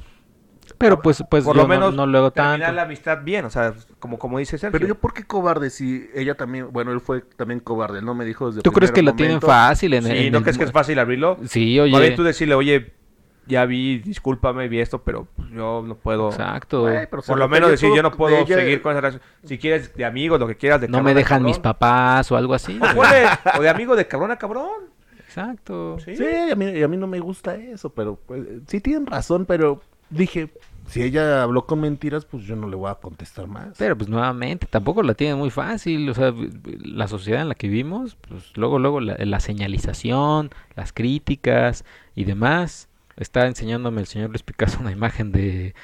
[0.76, 2.74] Pero pues, pues por yo lo menos no, no luego terminar tanto.
[2.76, 4.78] la amistad bien, o sea, como, como dice Sergio.
[4.78, 5.70] Pero yo, ¿por qué cobarde?
[5.70, 8.72] Si ella también, bueno, él fue también cobarde, él no me dijo desde el ¿Tú
[8.72, 11.38] crees que la tienen fácil en, Sí, en ¿no el- crees que es fácil abrirlo?
[11.46, 12.10] Sí, oye.
[12.10, 12.92] tú decirle, oye,
[13.46, 16.28] ya vi, discúlpame, vi esto, pero yo no puedo.
[16.30, 16.84] Exacto.
[16.86, 19.22] Pero Por lo menos decir, yo no puedo ella- seguir con esa relación.
[19.44, 21.46] Si quieres de amigos, lo que quieras, de no cabrón me dejan cabrón.
[21.46, 22.78] mis papás o algo así.
[23.58, 24.90] O, de amigo de cabrón a cabrón.
[25.18, 25.98] Exacto.
[26.04, 26.16] Sí.
[26.16, 29.80] Sí, a mí, a mí no me gusta eso, pero pues, sí tienen razón, pero
[30.10, 30.50] dije,
[30.86, 33.76] si ella habló con mentiras, pues yo no le voy a contestar más.
[33.78, 36.08] Pero pues nuevamente, tampoco la tienen muy fácil.
[36.10, 36.34] O sea,
[36.82, 41.84] la sociedad en la que vivimos, pues luego, luego la, la señalización, las críticas
[42.16, 42.88] y demás.
[43.20, 45.74] Está enseñándome el señor Luis Picasso una imagen de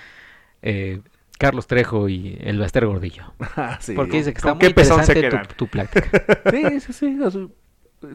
[0.62, 1.00] eh,
[1.38, 3.34] Carlos Trejo y el Baster Gordillo.
[3.56, 6.08] Ah, sí, Porque dice que ¿Con está muy interesante tu, tu plática.
[6.50, 7.18] Sí, sí, sí.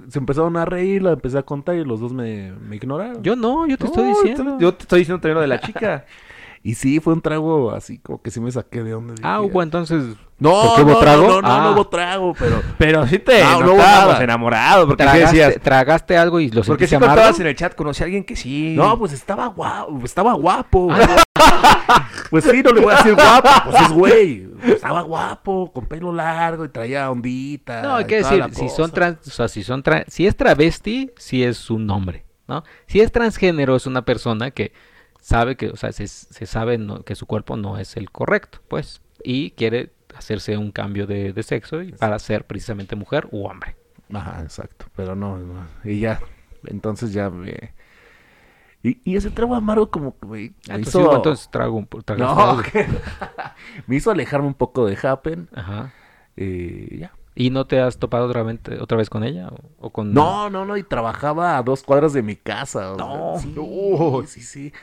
[0.10, 3.22] se empezaron a reír, la empecé a contar y los dos me, me ignoraron.
[3.24, 4.58] Yo no, yo te estoy diciendo.
[4.60, 6.06] Yo te estoy diciendo también lo de la chica.
[6.64, 9.16] Y sí, fue un trago así, como que sí me saqué de onda.
[9.24, 10.04] Ah, hubo entonces.
[10.38, 11.22] No, ¿Por qué hubo no, trago?
[11.28, 11.62] no, no, no, Ah.
[11.64, 12.62] no hubo trago, pero...
[12.78, 14.24] Pero sí te No, no nada.
[14.24, 14.88] enamorado.
[14.88, 15.62] Porque ¿qué Tragaste, decías?
[15.64, 18.74] tragaste algo y lo Porque si contabas en el chat, conocí a alguien que sí.
[18.76, 20.90] No, pues estaba guapo, estaba guapo.
[21.36, 22.08] Ah.
[22.30, 24.48] pues sí, no le voy a decir guapo, pues es güey.
[24.64, 27.82] Estaba guapo, con pelo largo y traía ondita.
[27.82, 28.76] No, hay que decir, si cosa.
[28.76, 32.64] son trans, o sea, si son tra- si es travesti, si es un nombre, ¿no?
[32.88, 34.74] Si es transgénero, es una persona que
[35.22, 38.60] sabe que, o sea, se, se sabe no- que su cuerpo no es el correcto,
[38.68, 43.46] pues, y quiere hacerse un cambio de, de sexo y para ser precisamente mujer u
[43.46, 43.78] hombre.
[44.14, 44.88] Ajá, exacto.
[44.96, 45.66] Pero no, no.
[45.86, 46.20] Y ya.
[46.66, 47.74] Entonces ya me.
[48.84, 51.10] Y, y ese trago amargo como que me, me Ah, entonces, hizo...
[51.10, 52.88] sí, entonces trago un tragas No, que-
[53.88, 55.48] me hizo alejarme un poco de Happen.
[55.54, 55.94] Ajá.
[56.36, 57.14] Y ya.
[57.36, 59.48] ¿Y no te has topado otra vez, otra vez con ella?
[59.48, 60.14] ¿O, o con...
[60.14, 60.76] No, no, no.
[60.78, 62.96] Y trabajaba a dos cuadras de mi casa.
[62.98, 63.36] No.
[63.40, 64.74] sea, sí, sí, sí.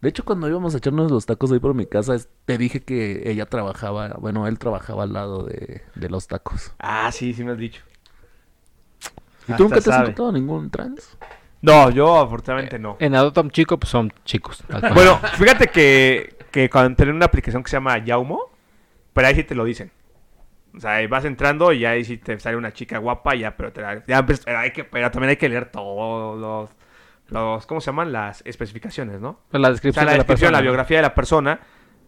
[0.00, 3.30] De hecho, cuando íbamos a echarnos los tacos ahí por mi casa, te dije que
[3.30, 6.72] ella trabajaba, bueno, él trabajaba al lado de, de los tacos.
[6.78, 7.82] Ah, sí, sí me has dicho.
[9.48, 10.00] ¿Y tú nunca te has sabe.
[10.02, 11.16] encontrado ningún trans?
[11.62, 12.96] No, yo afortunadamente no.
[13.00, 14.62] En Adotam Chico, pues son chicos.
[14.68, 14.94] tal cual.
[14.94, 18.50] Bueno, fíjate que, que cuando entré en una aplicación que se llama Yaumo,
[19.12, 19.90] pero ahí sí te lo dicen.
[20.74, 23.72] O sea, ahí vas entrando y ahí sí te sale una chica guapa, ya, pero,
[23.72, 26.70] te la- ya, pues, pero hay que, pero también hay que leer todos los,
[27.30, 28.12] los, ¿cómo se llaman?
[28.12, 29.40] Las especificaciones, ¿no?
[29.52, 30.58] la O descripción sea, la de la descripción, persona.
[30.58, 31.60] la biografía de la persona.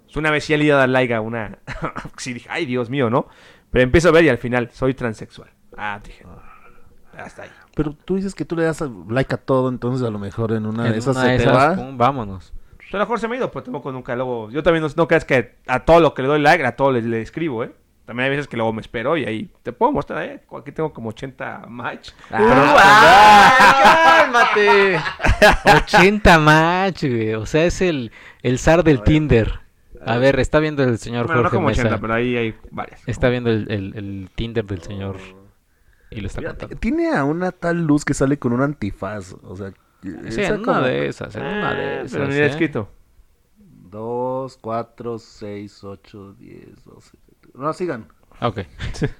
[0.04, 1.58] Pues, Una vez sí le iba a dar like a una...
[2.16, 3.28] sí, dije, ay, Dios mío, ¿no?
[3.70, 5.50] Pero empiezo a ver y al final, soy transexual.
[5.76, 6.24] Ah, dije,
[7.16, 7.50] hasta ahí.
[7.74, 10.66] Pero tú dices que tú le das like a todo, entonces a lo mejor en
[10.66, 11.74] una En de esas una se de te esas, va.
[11.76, 12.52] pum, vámonos.
[12.76, 14.50] Pues a lo mejor se me ha ido, pero tampoco nunca luego...
[14.50, 16.92] Yo también no, no creas que a todo lo que le doy like, a todo
[16.92, 17.72] le, le escribo, ¿eh?
[18.04, 20.42] También hay veces que luego me espero y ahí te puedo mostrar, ¿eh?
[20.58, 22.10] Aquí tengo como 80 match.
[22.30, 24.98] ¡Ah, cálmate!
[25.84, 27.34] 80 match, güey.
[27.34, 28.10] O sea, es el,
[28.42, 29.60] el zar del Tinder.
[30.04, 32.00] A ver, está viendo el señor Bueno, no Jorge como 80, Mesa.
[32.00, 33.00] pero ahí hay varias.
[33.06, 35.16] Está viendo el, el- el Tinder del señor
[36.10, 36.76] y lo está Mira, contando.
[36.76, 39.34] Tiene a una tal luz que sale con un antifaz.
[39.44, 42.12] O sea, Sí, esa en una como de esas, en una de Ah, esas.
[42.12, 42.46] Pero ni ¿eh?
[42.46, 42.88] escrito.
[43.58, 47.18] 2, 4, 6, 8, 10, 12.
[47.54, 48.08] No, sigan.
[48.40, 48.60] Ok.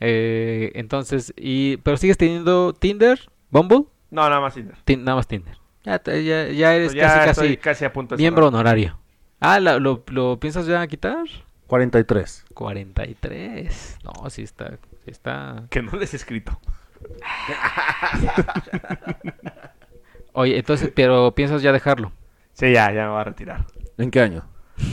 [0.00, 3.18] Eh, entonces, y pero sigues teniendo Tinder,
[3.50, 4.76] Bumble, No, nada más Tinder.
[4.84, 5.56] Tin- nada más Tinder.
[5.84, 8.54] Ya, ya, ya eres Pues ya casi casi casi a punto de miembro cerrar.
[8.54, 8.98] honorario.
[9.40, 11.24] Ah, ¿la- lo, lo piensas ya quitar?
[11.68, 12.44] 43.
[12.52, 13.98] 43.
[14.04, 14.72] No, sí está,
[15.04, 15.64] sí está.
[15.70, 16.60] Que no les he escrito.
[20.32, 22.12] Oye, entonces, pero piensas ya dejarlo
[22.52, 23.64] Sí, ya, ya me voy a retirar.
[23.98, 24.42] ¿En qué año?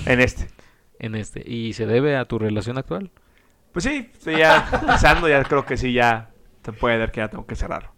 [0.06, 0.48] En este.
[1.02, 3.12] En este y se debe a tu relación actual.
[3.74, 6.30] Pues sí, estoy ya pensando, ya creo que sí, ya
[6.64, 7.90] se puede ver que ya tengo que cerrarlo.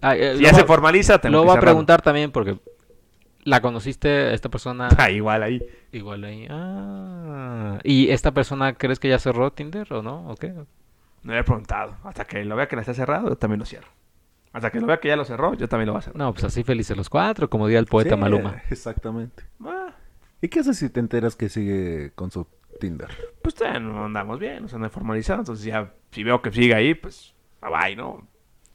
[0.00, 2.58] Ah, eh, Si lo ya se formaliza, tengo Lo que voy a preguntar también porque
[3.44, 5.60] la conociste a esta persona Ah, igual ahí.
[5.92, 6.46] igual ahí.
[6.50, 10.28] Ah, ¿y esta persona crees que ya cerró Tinder o no?
[10.28, 10.48] ¿O qué?
[11.22, 11.96] No le he preguntado.
[12.04, 13.88] Hasta que lo vea que la está cerrado, yo también lo cierro.
[14.52, 16.18] Hasta que lo vea que ya lo cerró, yo también lo voy a cerrar.
[16.18, 18.62] No, pues así felices los cuatro, como diría el poeta Sí, Maluma.
[18.70, 19.42] Exactamente.
[19.64, 19.88] Ah,
[20.44, 22.46] ¿Y qué haces si te enteras que sigue con su
[22.78, 23.08] Tinder?
[23.40, 25.38] pues todavía no andamos bien, o sea, no he formalizado.
[25.40, 28.26] Entonces ya, si veo que sigue ahí, pues bye bye, ¿no?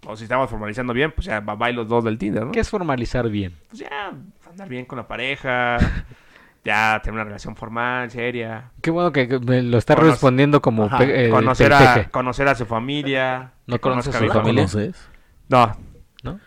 [0.07, 2.51] O si estamos formalizando bien, pues ya bye bye los dos del Tinder, ¿no?
[2.51, 3.55] ¿Qué es formalizar bien?
[3.69, 4.11] Pues ya
[4.49, 5.77] andar bien con la pareja,
[6.65, 8.71] ya tener una relación formal, seria.
[8.81, 12.55] Qué bueno que me lo está Conoce- respondiendo como Ajá, eh, conocer, a, conocer a
[12.55, 13.51] su familia.
[13.67, 14.63] ¿No conoces conozca a mi su ¿La familia?
[14.65, 15.09] conoces?
[15.49, 15.75] No,
[16.23, 16.39] ¿no?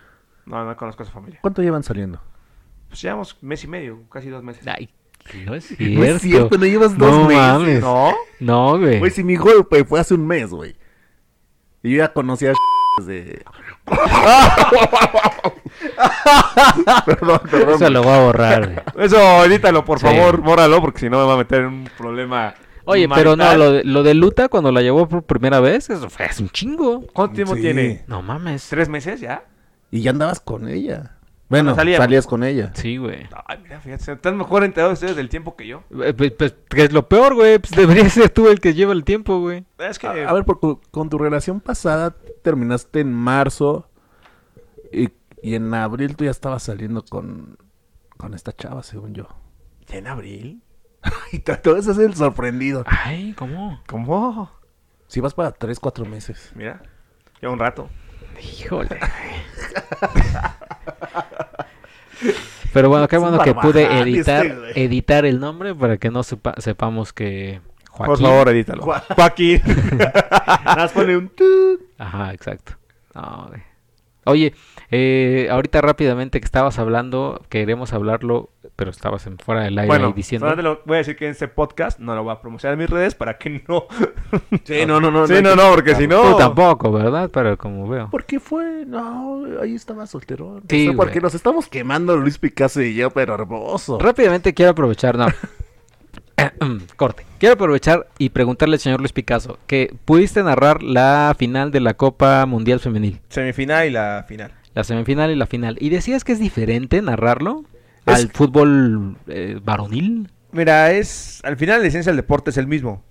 [0.47, 1.39] no, no conozco a su familia.
[1.43, 2.21] ¿Cuánto llevan saliendo?
[2.89, 4.67] Pues llevamos mes y medio, casi dos meses.
[4.67, 4.91] Ay,
[5.47, 6.59] no es No es cierto.
[6.59, 7.43] no llevas dos No meses.
[7.43, 7.81] mames.
[7.81, 8.13] ¿No?
[8.41, 8.99] No, güey.
[8.99, 10.75] Güey, si mi golpe fue hace un mes, güey.
[11.83, 12.55] Y yo ya conocía a
[13.03, 13.43] desde...
[17.07, 17.75] perdón, perdón.
[17.75, 19.07] Eso lo voy a borrar, güey.
[19.07, 20.07] Eso, edítalo, por Sí.
[20.07, 22.55] favor, bórralo, porque si no me va a meter en un problema.
[22.85, 26.11] Oye, pero no, lo de, lo de Luta cuando la llevó por primera vez, eso
[26.11, 27.07] fue hace un chingo.
[27.13, 27.61] ¿Cuánto tiempo Sí.
[27.63, 28.03] tiene?
[28.09, 28.67] No mames.
[28.69, 29.45] ¿Tres meses ya?
[29.91, 31.17] Y ya andabas con ella.
[31.53, 32.03] Bueno, salíamos.
[32.05, 32.73] salías con ella.
[32.75, 33.29] Sí, güey.
[33.47, 35.85] Ay, mira, fíjate, están mejor enterados ustedes del tiempo que yo.
[36.03, 37.59] Eh, Pues, pues, que es lo peor, güey.
[37.59, 39.65] Pues debería ser tú el que lleva el tiempo, güey.
[39.79, 40.07] Es que.
[40.07, 43.89] A, a ver, por tu- con tu relación pasada terminaste en marzo
[44.91, 45.11] y,
[45.43, 47.59] y en abril tú ya estabas saliendo con,
[48.17, 49.29] con esta chava, según yo.
[49.89, 50.63] ¿Ya en abril?
[51.33, 52.85] Y te te vas a hacer el sorprendido.
[52.87, 53.81] Ay, ¿cómo?
[53.87, 54.51] ¿Cómo?
[55.07, 56.51] Si vas para 3, 4 meses.
[56.55, 56.83] Mira,
[57.41, 57.91] lleva un rato.
[58.43, 58.99] Híjole.
[62.73, 66.55] Pero bueno, qué bueno que pude editar, este, editar el nombre para que no sepa-
[66.59, 68.15] sepamos que Joaquín.
[68.15, 68.83] Por favor, edítalo.
[68.85, 69.61] Joa- Joaquín.
[70.65, 71.31] Nada ponle un.
[71.99, 72.73] Ajá, exacto.
[73.15, 73.63] No, güey.
[74.25, 74.55] Oye,
[74.91, 80.07] eh, ahorita rápidamente que estabas hablando, queremos hablarlo, pero estabas en fuera del aire bueno,
[80.09, 80.55] ahí diciendo.
[80.55, 82.91] lo voy a decir que en este podcast no lo voy a promocionar en mis
[82.91, 83.87] redes para que no.
[84.65, 85.27] Sí, no, no, no.
[85.27, 86.23] sí, no, no, porque si no.
[86.33, 87.31] Tú tampoco, ¿verdad?
[87.33, 88.09] Pero como veo.
[88.11, 88.85] ¿Por qué fue?
[88.87, 90.63] No, ahí estaba solterón.
[90.69, 93.99] Sí, O sea, porque nos estamos quemando Luis Picasso y yo, pero hermoso.
[93.99, 95.27] Rápidamente quiero aprovechar, no.
[96.97, 97.25] Corte.
[97.39, 101.95] Quiero aprovechar y preguntarle al señor Luis Picasso que pudiste narrar la final de la
[101.95, 104.53] Copa Mundial Femenil, Semifinal y la final.
[104.75, 105.77] la semifinal y la final.
[105.81, 107.65] Y decías que es diferente narrarlo
[108.07, 110.31] Es- al fútbol eh, varonil.
[110.53, 111.41] Mira, es.
[111.45, 113.03] Al final la esencia del deporte es el mismo.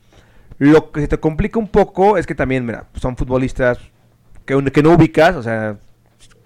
[0.59, 3.79] Lo que se te complica un poco es que también, mira, son futbolistas
[4.45, 5.77] que, que no ubicas, o sea,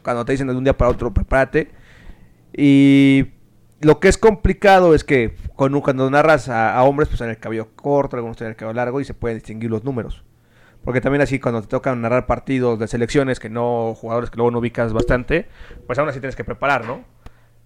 [0.03, 1.69] cuando te dicen de un día para otro, prepárate.
[2.55, 3.25] Y
[3.86, 7.38] lo que es complicado es que cuando, cuando narras a, a hombres, pues en el
[7.38, 10.24] cabello corto, algunos tienen el cabello largo y se pueden distinguir los números.
[10.84, 14.52] Porque también así cuando te tocan narrar partidos de selecciones que no, jugadores que luego
[14.52, 15.48] no ubicas bastante,
[15.88, 17.04] pues aún así tienes que preparar, ¿no?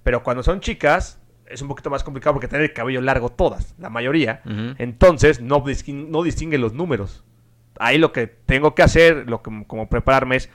[0.04, 3.76] Pero cuando son chicas, es un poquito más complicado porque tienen el cabello largo todas,
[3.80, 4.42] la mayoría.
[4.78, 7.24] Entonces no, distin- no distinguen los números.
[7.78, 10.50] Ahí lo que tengo que hacer, lo que como prepararme es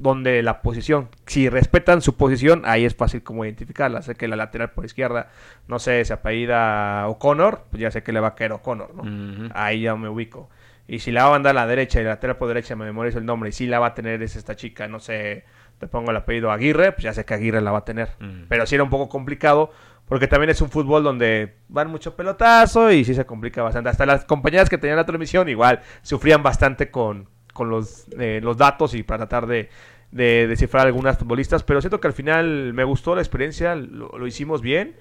[0.00, 1.08] donde la posición.
[1.26, 4.02] Si respetan su posición, ahí es fácil como identificarla.
[4.02, 5.30] Sé que la lateral por izquierda,
[5.68, 9.50] no sé, se apellida O'Connor, pues ya sé que le va a caer O'Connor, ¿no?
[9.54, 10.50] Ahí ya me ubico.
[10.86, 12.84] Y si la va a mandar a la derecha y la lateral por derecha me
[12.84, 15.44] memorizo el nombre y si la va a tener es esta chica, no sé,
[15.78, 18.10] te pongo el apellido Aguirre, pues ya sé que Aguirre la va a tener.
[18.48, 19.72] Pero sí era un poco complicado
[20.06, 23.88] porque también es un fútbol donde van mucho pelotazo y sí se complica bastante.
[23.88, 28.58] Hasta las compañeras que tenían la transmisión igual sufrían bastante con, con los, eh, los
[28.58, 29.70] datos y para tratar de,
[30.10, 31.62] de descifrar algunas futbolistas.
[31.62, 34.96] Pero siento que al final me gustó la experiencia, lo, lo hicimos bien.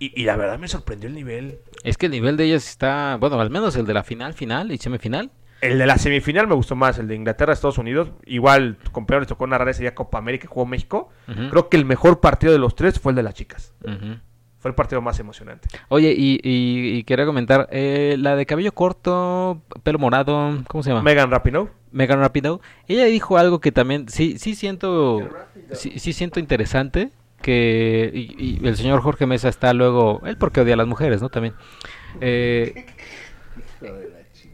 [0.00, 1.60] Y, y la verdad me sorprendió el nivel.
[1.82, 4.70] Es que el nivel de ellas está, bueno, al menos el de la final, final
[4.70, 5.30] y semifinal.
[5.60, 8.12] El de la semifinal me gustó más, el de Inglaterra, Estados Unidos.
[8.24, 11.10] Igual, tu compañero les tocó narrar ese día Copa América jugó México.
[11.50, 13.74] Creo que el mejor partido de los tres fue el de las chicas.
[14.60, 15.68] Fue el partido más emocionante.
[15.88, 20.90] Oye, y, y- y quería comentar, eh, la de cabello corto, pelo morado, ¿cómo se
[20.90, 21.02] llama?
[21.02, 21.68] Megan Rapinoe.
[21.92, 22.60] Megan Rapido.
[22.86, 25.26] Ella dijo algo que también sí sí siento
[25.72, 30.60] sí, sí siento interesante que y, y el señor Jorge Mesa está luego él porque
[30.60, 31.30] odia a las mujeres, ¿no?
[31.30, 31.54] También.
[32.20, 32.84] Eh,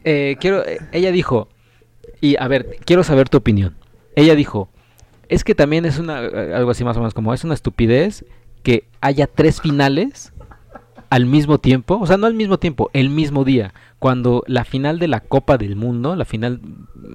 [0.04, 0.62] eh, quiero
[0.92, 1.48] ella dijo
[2.20, 3.74] y a ver quiero saber tu opinión.
[4.16, 4.68] Ella dijo
[5.28, 8.24] es que también es una eh, algo así más o menos como es una estupidez
[8.64, 10.32] que haya tres finales
[11.10, 14.98] al mismo tiempo, o sea, no al mismo tiempo, el mismo día, cuando la final
[14.98, 16.60] de la Copa del Mundo, la final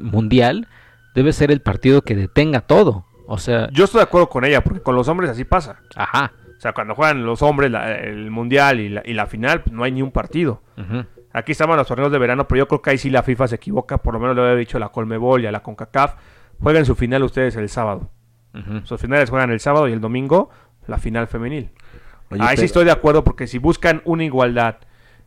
[0.02, 0.68] mundial,
[1.16, 3.06] debe ser el partido que detenga todo.
[3.28, 5.80] O sea, Yo estoy de acuerdo con ella, porque con los hombres así pasa.
[5.96, 6.32] ajá.
[6.58, 9.74] O sea, cuando juegan los hombres la- el mundial y la, y la final, pues,
[9.74, 10.62] no hay ni un partido.
[10.78, 13.48] ujú, Aquí estaban los torneos de verano, pero yo creo que ahí sí la FIFA
[13.48, 14.00] se equivoca.
[14.00, 16.16] Por lo menos le había dicho a la Colmebol y a la CONCACAF.
[16.60, 18.10] Jueguen su final ustedes el sábado.
[18.84, 20.50] Sus finales juegan el sábado y el domingo
[20.90, 21.70] la final femenil.
[22.32, 24.78] Oye, Ahí sí estoy de acuerdo porque si buscan una igualdad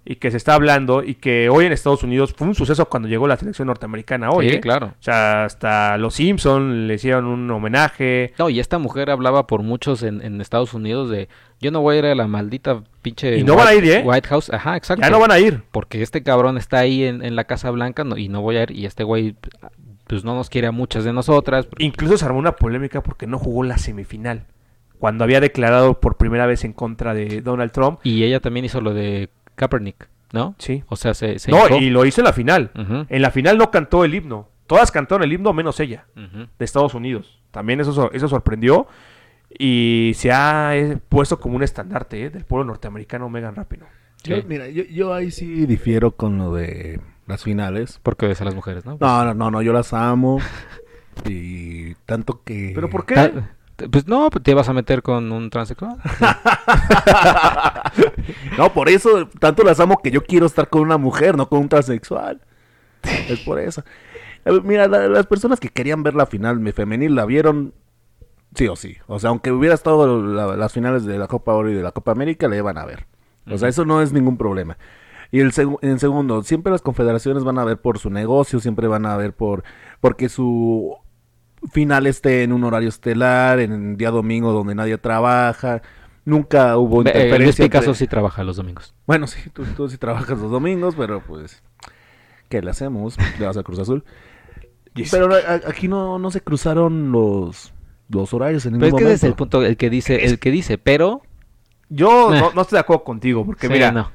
[0.04, 3.08] y que se está hablando y que hoy en Estados Unidos fue un suceso cuando
[3.08, 4.48] llegó la selección norteamericana hoy.
[4.48, 4.60] Sí, ¿eh?
[4.60, 4.86] claro.
[4.88, 8.34] O sea, hasta los Simpson le hicieron un homenaje.
[8.38, 11.28] No, y esta mujer hablaba por muchos en, en Estados Unidos de
[11.60, 14.02] yo no voy a ir a la maldita pinche Y no van a ir, ¿eh?
[14.04, 15.02] White House, ajá, exacto.
[15.02, 15.62] Ya no van a ir.
[15.70, 18.64] Porque este cabrón está ahí en, en la Casa Blanca no- y no voy a
[18.64, 19.36] ir y este güey
[20.08, 21.68] pues no nos quiere a muchas de nosotras.
[21.78, 24.46] Incluso se armó una polémica porque no jugó la semifinal.
[25.02, 27.98] Cuando había declarado por primera vez en contra de Donald Trump.
[28.04, 30.54] Y ella también hizo lo de Kaepernick, ¿no?
[30.58, 30.84] Sí.
[30.86, 31.78] O sea, se, se No, hincó.
[31.78, 32.70] y lo hizo en la final.
[33.08, 34.48] En la final no cantó el himno.
[34.68, 37.40] Todas cantaron el himno menos ella, de Estados Unidos.
[37.50, 38.86] También eso, eso sorprendió.
[39.58, 43.56] Y se ha eh, puesto como un estandarte eh, del pueblo norteamericano Megan.
[44.22, 44.44] Yo- Sí.
[44.46, 47.98] mira, yo, yo ahí sí difiero con lo de las finales.
[48.04, 48.98] Porque ves a las mujeres, ¿no?
[49.00, 50.38] No, no, no, no, yo las amo.
[51.28, 52.72] Y tanto que...
[52.74, 53.14] ¿Pero por qué?
[53.90, 55.96] Pues no, te vas a meter con un transexual.
[58.58, 61.60] No, por eso tanto las amo que yo quiero estar con una mujer, no con
[61.60, 62.40] un transexual.
[63.28, 63.82] Es por eso.
[64.64, 67.74] Mira, la- las personas que querían ver la final mi femenil la vieron
[68.54, 68.96] sí o sí.
[69.06, 71.92] O sea, aunque hubiera estado la- las finales de la Copa Oro y de la
[71.92, 73.06] Copa América, la iban a ver.
[73.50, 74.76] O sea, eso no es ningún problema.
[75.30, 78.86] Y el segu- en segundo, siempre las confederaciones van a ver por su negocio, siempre
[78.86, 79.64] van a ver por
[80.00, 80.96] porque su
[81.70, 85.82] final esté en un horario estelar, en un día domingo donde nadie trabaja.
[86.24, 87.64] Nunca hubo eh, interferencia.
[87.64, 88.94] Picasso entre- sí trabaja los domingos.
[89.06, 91.62] bueno, sí, tú, tú sí trabajas los domingos, pero pues,
[92.48, 93.16] ¿qué le hacemos?
[93.38, 94.04] Le vas a Cruz Azul.
[95.10, 95.30] Pero
[95.66, 97.72] aquí no, no se cruzaron los,
[98.08, 99.36] los horarios en ningún Pero es que ese es el momento.
[99.58, 101.22] punto, el que dice, el que dice, pero...
[101.88, 102.38] Yo Eh.
[102.40, 104.10] no, no estoy de acuerdo contigo, porque sí, mira, no.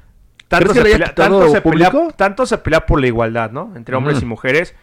[0.48, 2.14] tanto, ¿Crees que se pelea, tanto, se pelea, público?
[2.16, 3.72] tanto se pelea por la igualdad, ¿no?
[3.76, 4.74] Entre hombres y mujeres.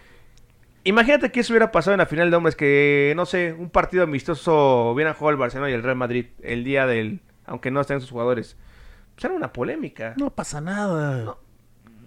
[0.86, 4.04] Imagínate que eso hubiera pasado en la final de hombres, que, no sé, un partido
[4.04, 7.22] amistoso hubieran jugado el Barcelona y el Real Madrid el día del...
[7.48, 8.56] Aunque no estén sus jugadores.
[9.16, 10.14] Pues era una polémica.
[10.18, 11.38] No pasa nada.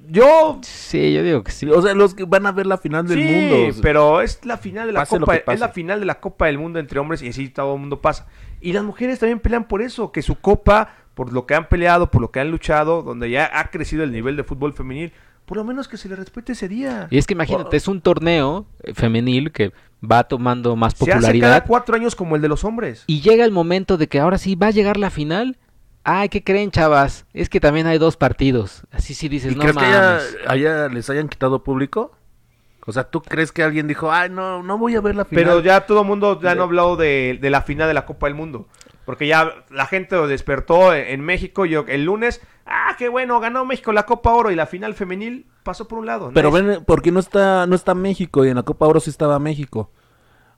[0.09, 0.61] Yo...
[0.63, 1.69] Sí, yo digo que sí.
[1.69, 3.79] O sea, los que van a ver la final del sí, mundo.
[3.83, 6.79] pero es la final de la Copa, es la final de la Copa del Mundo
[6.79, 8.29] entre hombres y así todo el mundo pasa.
[8.61, 12.13] Y las mujeres también pelean por eso, que su copa, por lo que han peleado,
[12.13, 15.13] por lo que han luchado, donde ya ha crecido el nivel de fútbol femenil,
[15.49, 17.09] por lo menos que se le respete ese día.
[17.11, 21.11] Y es que imagínate, es un torneo eh, femenil que va tomando más Se hace
[21.11, 23.03] cada popularidad cuatro años como el de los hombres.
[23.09, 25.57] y llega el momento de que ahora sí va a llegar la final.
[26.05, 27.27] ay, ¿qué creen, chavas?
[27.35, 28.83] Es que también hay dos partidos.
[28.93, 30.37] Así sí dices, ¿Y no crees que mames.
[30.47, 30.51] haya,
[30.85, 32.13] haya- les hayan quitado público?
[32.87, 35.45] O sea, ¿tú crees que alguien dijo, ay, no, no voy a ver la final?
[35.45, 38.07] Pero ya todo el mundo ya no ha hablado de, de la final de la
[38.07, 38.67] Copa del Mundo.
[39.09, 41.65] Porque ya la gente lo despertó en, en México.
[41.65, 45.47] Yo el lunes, ah, qué bueno, ganó México la Copa Oro y la final femenil
[45.63, 46.31] pasó por un lado.
[46.35, 48.45] Pero ven, ¿por qué no está, no está México?
[48.45, 49.91] Y en la Copa Oro sí estaba México.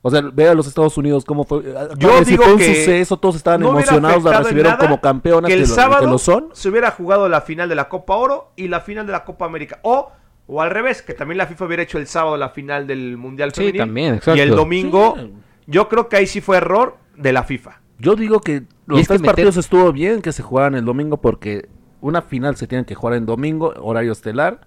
[0.02, 1.62] O sea, ve a los Estados Unidos cómo fue.
[1.96, 5.00] Yo Ah, si digo fue un que suceso, todos estaban no emocionados, la recibieron como
[5.00, 6.48] campeonas, que el que lo- que sábado lo son.
[6.52, 9.44] se hubiera jugado la final de la Copa Oro y la final de la Copa
[9.44, 9.78] América.
[9.82, 10.10] O,
[10.48, 13.52] o al revés, que también la FIFA hubiera hecho el sábado la final del Mundial
[13.52, 13.78] Sí, Femenil.
[13.80, 14.36] también, exacto.
[14.36, 15.32] Y el domingo, Sí.
[15.68, 17.78] yo creo que ahí sí fue error de la FIFA.
[18.00, 21.68] Yo digo que los tres meter- partidos estuvo bien que se jugaran el domingo porque
[22.00, 24.66] una final se tiene que jugar en domingo, horario estelar.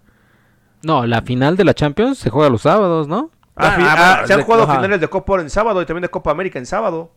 [0.83, 3.31] No, la final de la Champions se juega los sábados, ¿no?
[3.55, 4.75] Ah, Ah, ah, ah, se han de- jugado ajá.
[4.75, 7.11] finales de Copa Oro en sábado y también de Copa América en sábado.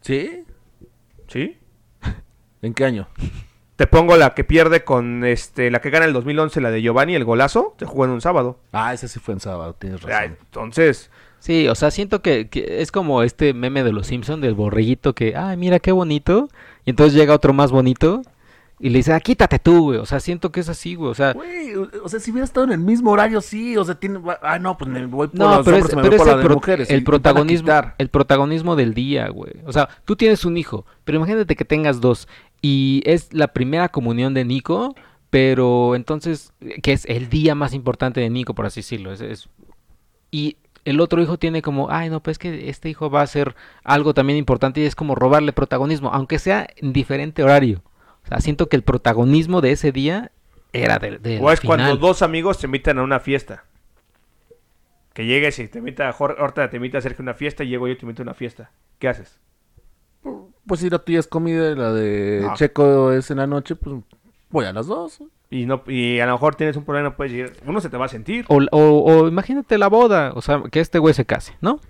[0.00, 0.44] ¿Sí?
[1.28, 1.58] ¿Sí?
[2.62, 3.08] ¿En qué año?
[3.76, 7.14] Te pongo la que pierde con este la que gana el 2011, la de Giovanni,
[7.14, 8.60] el golazo, se jugó en un sábado.
[8.72, 10.36] Ah, ese sí fue en sábado, tienes Ah, razón.
[10.40, 11.10] Entonces,
[11.42, 15.12] Sí, o sea, siento que, que es como este meme de los Simpson del borreguito
[15.12, 16.48] que, ay, mira qué bonito.
[16.84, 18.22] Y entonces llega otro más bonito
[18.78, 19.98] y le dice, ah, quítate tú, güey.
[19.98, 21.10] O sea, siento que es así, güey.
[21.10, 23.96] O sea, Güey, o sea, si hubiera estado en el mismo horario, sí, o sea,
[23.96, 24.20] tiene...
[24.40, 26.34] Ah, no, pues me voy por no, pero es, hombres y me pero voy es
[26.36, 27.02] el, pro- mujeres.
[27.04, 29.52] protagonismo, el protagonismo del día, güey.
[29.66, 32.28] O sea, tú tienes un hijo, pero imagínate que tengas dos
[32.60, 34.94] y es la primera comunión de Nico,
[35.28, 36.52] pero entonces,
[36.84, 39.12] que es el día más importante de Nico, por así decirlo.
[39.12, 39.48] Es, es-
[40.30, 43.54] y el otro hijo tiene como, ay, no, pues que este hijo va a hacer
[43.84, 47.82] algo también importante y es como robarle protagonismo, aunque sea en diferente horario.
[48.24, 50.32] O sea, siento que el protagonismo de ese día
[50.72, 53.64] era de, de o es cuando dos amigos te invitan a una fiesta.
[55.12, 57.68] Que llegues y te invita a Jorge, ahorita te invita a hacer una fiesta y
[57.68, 58.70] llego yo y te invito a una fiesta.
[58.98, 59.38] ¿Qué haces?
[60.66, 62.54] Pues si la tuya es comida y la de No.
[62.54, 63.96] Checo es en la noche, pues
[64.52, 65.20] voy a las dos.
[65.50, 67.52] Y no y a lo mejor tienes un problema, puedes ir.
[67.66, 68.44] Uno se te va a sentir.
[68.48, 71.80] O, o- o imagínate la boda, o sea, que este güey se case, ¿no?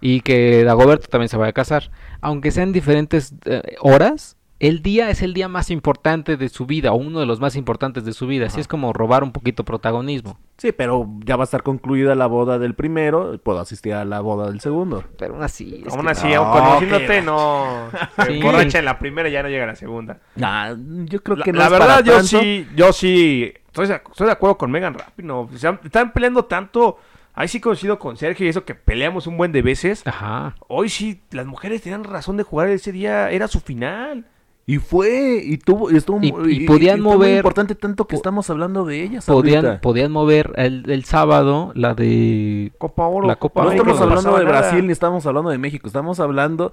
[0.00, 1.90] Y que Dagoberto también se vaya a casar.
[2.20, 6.92] Aunque sean diferentes eh, horas, el día es el día más importante de su vida,
[6.92, 8.46] o uno de los más importantes de su vida.
[8.46, 10.38] Así es como robar un poquito protagonismo.
[10.56, 14.20] Sí, pero ya va a estar concluida la boda del primero, puedo asistir a la
[14.20, 15.02] boda del segundo.
[15.18, 15.82] Pero aún así.
[15.84, 17.88] es Aún que- así, no, aún conociéndote, que- no.
[18.16, 18.32] Se Sí.
[18.34, 20.20] emborracha en la primera y ya no llega a la segunda.
[20.36, 20.74] Nah,
[21.06, 22.28] yo creo La, que no la es verdad, para yo tanto.
[22.40, 25.40] sí, yo sí, estoy de, estoy de acuerdo con Megan Rapino.
[25.52, 26.98] O sea, están peleando tanto.
[27.34, 30.06] Ahí sí coincido con Sergio y eso que peleamos un buen de veces.
[30.06, 30.54] Ajá.
[30.68, 34.26] Hoy sí, las mujeres tenían razón de jugar ese día, era su final.
[34.64, 38.84] Y fue, y tuvo, y estuvo Y- y podían muy importante tanto que estamos hablando
[38.84, 39.80] de ellas Podían, ahorita.
[39.80, 42.70] podían mover el, el sábado la de...
[42.78, 43.26] Copa Oro.
[43.26, 44.60] La Copa No estamos hablando de nada.
[44.60, 46.72] Brasil ni estamos hablando de México, estamos hablando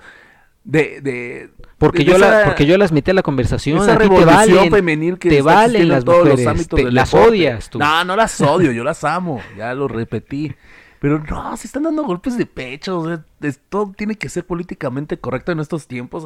[0.63, 1.01] de...
[1.01, 1.49] de
[1.79, 3.77] Porque de yo, la, esa- porque yo las metí a la conversación.
[3.79, 4.71] esa a ti te revolución valen.
[4.71, 7.29] femenil que te valen las todos los mujeres, ámbitos te- del las deporte.
[7.31, 7.79] odias tú.
[7.79, 10.53] No, no las odio, yo las amo, ya lo repetí.
[10.99, 14.45] Pero no, se están dando golpes de pecho, o sea, es- todo tiene que ser
[14.45, 16.25] políticamente correcto en estos tiempos.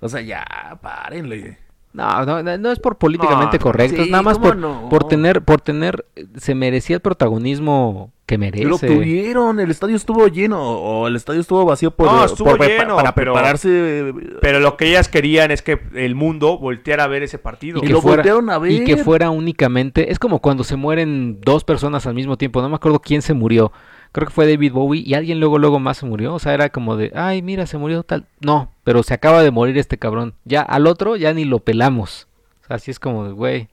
[0.00, 0.44] O sea, ya,
[0.80, 1.58] párenle.
[1.94, 4.56] No, no, no, no es por políticamente No, correcto, es sí, nada más ¿cómo por,
[4.56, 4.88] no?
[4.88, 8.64] por tener, por tener, eh, se merecía el protagonismo que merece.
[8.64, 12.58] Lo tuvieron, el estadio estuvo lleno o el estadio estuvo vacío por, No, estuvo por-
[12.58, 17.04] pa- lleno, para pero- prepararse Pero lo que ellas querían es que el mundo volteara
[17.04, 17.80] a ver ese partido.
[17.82, 18.70] y que lo fuera- voltearon a ver.
[18.72, 22.70] y que fuera únicamente, es como cuando se mueren dos personas al mismo tiempo, no
[22.70, 23.70] me acuerdo quién se murió.
[24.12, 26.68] Creo que fue David Bowie y alguien luego luego más se murió, o sea, era
[26.68, 28.26] como de, ay, mira, se murió tal.
[28.40, 30.34] No, pero se acaba de morir este cabrón.
[30.44, 32.28] Ya al otro ya ni lo pelamos.
[32.62, 33.68] O sea, así es como de, güey.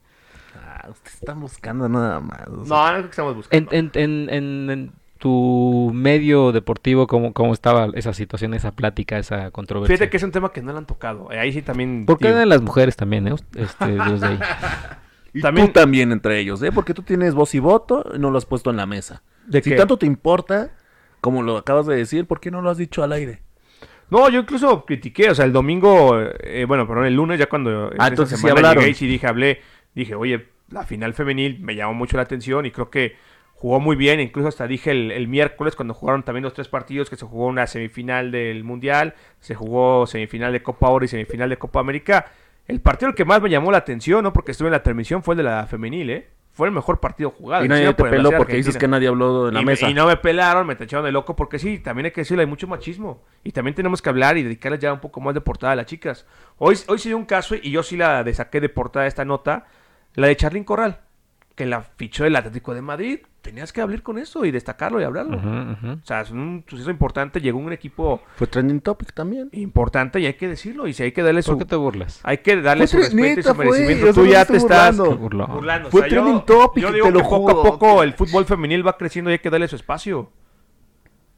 [0.56, 2.48] Ah, ustedes están buscando nada más.
[2.48, 2.78] o sea.
[2.78, 3.72] No, no es lo que estamos buscando.
[3.74, 9.20] En, en, en, en- en tu medio deportivo, ¿cómo, ¿cómo estaba esa situación, esa plática,
[9.20, 9.94] esa controversia?
[9.98, 11.30] Fíjate que es un tema que no le han tocado.
[11.34, 12.06] Eh, Ahí sí también.
[12.06, 13.36] ¿Por qué de las mujeres también, eh?
[13.56, 14.40] Este, los de ahí.
[15.34, 16.72] Y También- tú también entre ellos, ¿eh?
[16.72, 19.22] Porque tú tienes voz y voto y no lo has puesto en la mesa.
[19.50, 19.76] ¿De si qué?
[19.76, 20.72] tanto te importa,
[21.22, 23.42] como lo acabas de decir, ¿por qué no lo has dicho al aire?
[24.10, 27.92] No, yo incluso critiqué, o sea, el domingo, eh, bueno, perdón, el lunes ya cuando
[27.98, 28.82] Ah, entonces sí hablaron.
[28.84, 29.62] llegué y sí dije, hablé,
[29.94, 33.16] dije, oye, la final femenil me llamó mucho la atención y creo que
[33.54, 37.10] jugó muy bien, incluso hasta dije el, el miércoles cuando jugaron también los tres partidos
[37.10, 41.50] que se jugó una semifinal del Mundial, se jugó semifinal de Copa Oro y semifinal
[41.50, 42.32] de Copa América.
[42.68, 44.32] El partido que más me llamó la atención, ¿no?
[44.32, 46.28] Porque estuve en la transmisión, fue el de la femenil, ¿eh?
[46.60, 47.64] Fue el mejor partido jugado.
[47.64, 49.90] y nadie te por el peló porque dices que nadie habló en la y, mesa.
[49.90, 52.48] y no me pelaron, me tacharon de loco porque sí, también hay que decirlo, hay
[52.48, 53.24] mucho machismo.
[53.46, 55.86] Y también tenemos que hablar y dedicarles ya un poco más de portada a las
[55.86, 56.26] chicas.
[56.58, 59.24] Hoy, hoy se dio un caso y yo sí la de- saqué de portada esta
[59.24, 59.68] nota,
[60.16, 61.00] la de Charlín Corral.
[61.60, 63.20] Que la fichó el Atlético de Madrid.
[63.42, 65.38] Tenías que hablar con eso y destacarlo y hablarlo.
[65.38, 67.42] O sea, es un suceso importante.
[67.42, 69.50] Llegó un equipo Fue trending topic también.
[69.52, 70.88] importante y hay que decirlo.
[70.88, 72.22] Y si hay que darle su, ¿Por qué te burlas?
[72.24, 74.06] hay que darle su Fue respeto y su merecimiento.
[74.06, 75.90] yo Tú ya te estás burlando.
[75.90, 78.14] Fue O sea, yo- trending topic, yo digo te lo que poco a poco el
[78.14, 80.32] fútbol femenil va creciendo y hay que darle su espacio.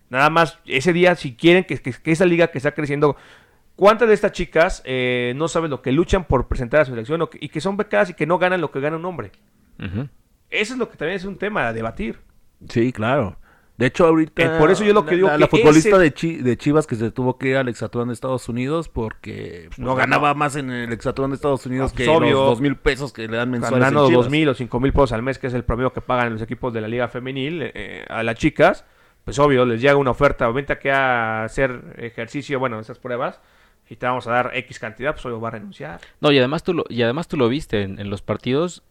[0.10, 3.16] Nada más, ese día, si quieren que, que- que esa liga que está creciendo,
[3.76, 7.28] ¿cuántas de estas chicas eh, no saben lo que luchan por presentar a su selección
[7.40, 9.32] y que son becadas y que no ganan lo que gana un hombre?
[10.50, 12.20] Eso es lo que también es un tema a debatir.
[12.70, 13.38] Sí, claro.
[13.78, 14.58] De hecho, ahorita.
[14.58, 16.36] Eh, por eso yo lo que la- digo La, que la futbolista ese- de, Chi-
[16.38, 19.96] de Chivas que se tuvo que ir al Exatlón de Estados Unidos porque pues, No
[19.96, 22.32] ganaba más en el Exatlón de Estados Unidos Ah, que pues, obvio.
[22.32, 23.80] los dos mil pesos que le dan mensuales.
[23.80, 26.34] Ganando dos mil o cinco mil pesos al mes, que es el promedio que pagan
[26.34, 28.86] los equipos de la liga femenil eh, a las chicas,
[29.26, 33.40] pues obvio, les llega una oferta, vente aquí a hacer ejercicio, bueno, esas pruebas,
[33.90, 36.00] y te vamos a dar X cantidad, pues obvio va a renunciar.
[36.20, 38.84] No, y además tú lo, y además tú lo viste en, en los partidos.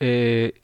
[0.00, 0.60] Eh,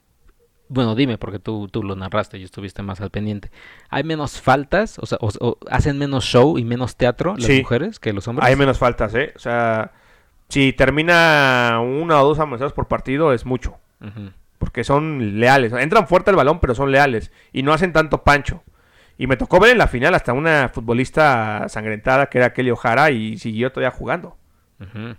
[0.67, 3.49] bueno, dime, porque tú, tú lo narraste y estuviste más al pendiente.
[3.89, 4.99] ¿Hay menos faltas?
[4.99, 7.59] O sea, o- o hacen menos show y menos teatro las Sí.
[7.61, 8.47] mujeres que los hombres.
[8.47, 9.33] Hay menos faltas, ¿eh?
[9.35, 9.91] O sea,
[10.47, 13.77] si termina una o dos amonestados por partido, es mucho.
[14.59, 15.73] Porque son leales.
[15.73, 17.31] Entran fuerte al balón, pero son leales.
[17.51, 18.61] Y no hacen tanto pancho.
[19.17, 23.09] Y me tocó ver en la final hasta una futbolista sangrentada que era Kelly O'Hara
[23.11, 24.37] y siguió todavía jugando.
[24.79, 25.17] Un-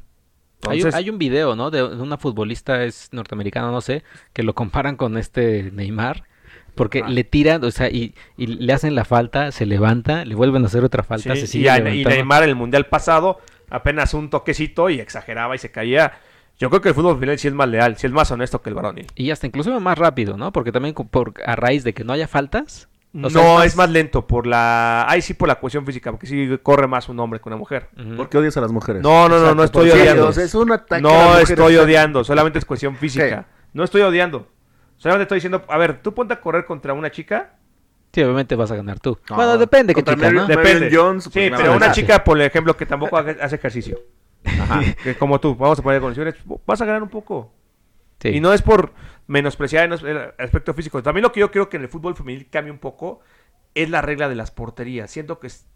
[0.63, 1.71] Entonces- hay un video, ¿no?
[1.71, 4.03] De una futbolista, es norteamericana, no sé,
[4.33, 6.25] que lo comparan con este Neymar.
[6.75, 7.09] Porque Ah.
[7.09, 10.67] le tiran, o sea, y, y le hacen la falta, se levanta, le vuelven a
[10.67, 12.05] hacer otra falta, Sí, se y, sigue a- y.
[12.05, 13.41] Neymar en el mundial pasado
[13.71, 16.13] apenas un toquecito y exageraba y se caía.
[16.59, 18.69] Yo creo que el fútbol final sí es más leal, sí es más honesto que
[18.69, 19.07] el varonil.
[19.15, 20.53] Y hasta inclusive más rápido, ¿no?
[20.53, 22.89] Porque también por, a raíz de que no haya faltas.
[23.13, 23.91] O No, es, más...
[23.91, 25.05] lento por la...
[25.09, 27.89] Ahí sí por la cuestión física, porque sí corre más un hombre que una mujer.
[27.99, 28.17] Ujú.
[28.17, 29.03] ¿Por qué odias a las mujeres?
[29.03, 30.31] No, no, no, no estoy odiando.
[30.31, 33.47] Es un ataque a las No mujeres, estoy odiando, solamente es cuestión física.
[33.73, 34.49] No estoy odiando.
[34.97, 37.55] Solamente estoy diciendo, a ver, tú ponte a correr contra una chica.
[38.13, 39.19] Sí, obviamente vas a ganar tú.
[39.31, 40.47] No, bueno, depende qué contra chica, Mary- ¿no?
[40.47, 40.91] de- Depende.
[40.93, 43.99] Jones, pues, sí, va pero una chica, por ejemplo, que tampoco hace ejercicio.
[45.03, 46.35] Que como tú, vamos a poner condiciones,
[46.67, 47.53] vas a ganar un poco.
[48.21, 48.29] Sí.
[48.29, 48.93] Y no es por
[49.27, 51.03] menospreciar en el aspecto físico.
[51.03, 53.21] También lo que yo creo que en el fútbol femenil cambia un poco
[53.75, 55.11] es la regla de las porterías.
[55.11, 55.66] Siento que, es-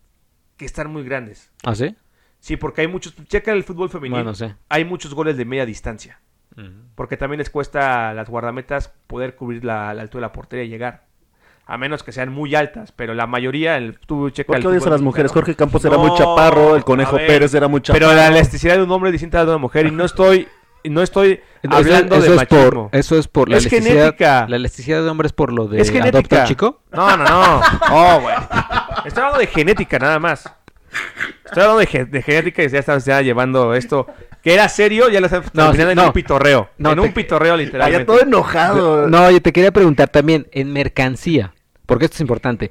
[0.56, 1.50] que están muy grandes.
[1.64, 1.96] ¿Ah, sí?
[2.40, 3.14] Sí, porque hay muchos...
[3.28, 4.12] Checa el fútbol femenil.
[4.12, 4.46] Bueno, sí.
[4.68, 6.20] Hay muchos goles de media distancia.
[6.94, 10.64] Porque también les cuesta a las guardametas poder cubrir la, la altura de la portería
[10.64, 11.06] y llegar.
[11.66, 12.92] A menos que sean muy altas.
[12.92, 13.76] Pero la mayoría...
[13.76, 15.30] El, tú checa ¿Por qué odias a las mujeres?
[15.32, 15.46] mexicano.
[15.46, 18.06] Jorge Campos era muy chaparro, el Conejo ver, Pérez era muy chaparro.
[18.06, 19.86] Pero la elasticidad de un hombre es distinta a la de una mujer.
[19.86, 20.46] Y no estoy...
[20.84, 22.70] y No estoy Eso- hablando eso de es machismo.
[22.90, 23.94] por, eso es por la Es elasticidad.
[24.04, 24.46] genética.
[24.48, 26.40] La elasticidad de hombres por lo de Es adopta genética.
[26.42, 26.80] un chico.
[26.92, 27.60] No, no, no.
[27.90, 28.34] Oh, güey.
[29.06, 30.44] Estoy hablando de genética nada más.
[31.44, 34.06] Estoy hablando de, ge- de genética y ya estamos ya llevando esto.
[34.42, 36.06] Que era serio, ya lo estamos No, terminando sí, en no.
[36.06, 36.68] un pitorreo.
[36.78, 38.04] No, en te- un pitorreo Allá literalmente.
[38.04, 39.08] todo enojado.
[39.08, 41.54] No, yo te quería preguntar también, en mercancía,
[41.86, 42.70] porque esto es importante.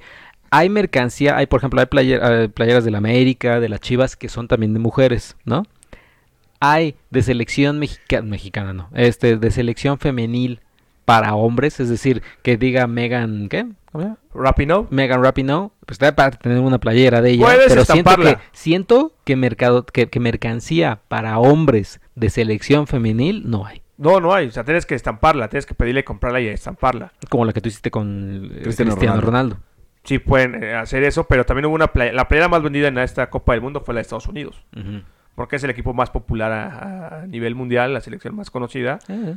[0.51, 4.15] Hay mercancía, hay por ejemplo, hay player- eh, playeras de la América, de las Chivas,
[4.15, 5.63] que son también de mujeres, ¿no?
[6.65, 10.61] Hay de selección mexicana, mexicana no, este, de selección femenil
[11.03, 13.67] para hombres, es decir, que diga Megan, ¿qué?
[14.33, 14.87] Rapinoe.
[14.89, 18.35] Megan Rapinoe, pues está para tener una playera de ella, Puedes pero siento estamparla.
[18.35, 23.81] que, siento que mercado, que, que mercancía para hombres de selección femenil no hay.
[23.97, 24.47] No, no hay.
[24.47, 25.49] O sea, tienes que estamparla.
[25.49, 27.13] Tienes que pedirle comprarla y estamparla.
[27.29, 29.25] Como la que tú hiciste con eh, Cristiano Cristiano, Ronaldo.
[29.25, 29.57] Ronaldo.
[30.03, 32.11] Sí pueden eh, hacer eso, pero también hubo una playa.
[32.11, 34.63] La playera más vendida en esta Copa del Mundo fue la de Estados Unidos.
[35.35, 38.99] Porque es el equipo más popular a, a nivel mundial, la selección más conocida.
[39.07, 39.35] Eh,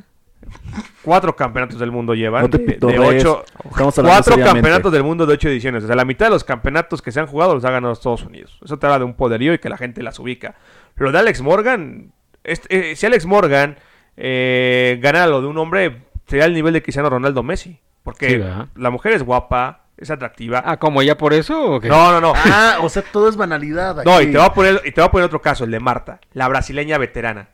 [1.02, 2.42] Cuatro campeonatos del mundo llevan.
[2.42, 4.42] No te de- de, ocho, cuatro seriamente.
[4.44, 5.84] campeonatos del mundo de ocho ediciones.
[5.84, 8.24] O sea, la mitad de los campeonatos que se han jugado los ha ganado Estados
[8.24, 8.58] Unidos.
[8.64, 10.54] Eso te habla de un poderío y que la gente las ubica.
[10.96, 12.12] Lo de Alex Morgan,
[12.44, 13.76] este, eh, si Alex Morgan
[14.16, 17.78] eh, ganara lo de un hombre, sería el nivel de Cristiano Ronaldo Messi.
[18.02, 18.38] Porque
[18.76, 20.62] la mujer es guapa, es atractiva.
[20.64, 21.88] Ah, ¿como ya por eso o qué?
[21.88, 22.32] no, no, no.
[22.34, 24.04] Ah, o sea, todo es banalidad.
[24.04, 24.28] No, aquí.
[24.28, 26.20] y te, voy a poner, y te voy a poner otro caso, el de Marta,
[26.32, 27.50] la brasileña veterana.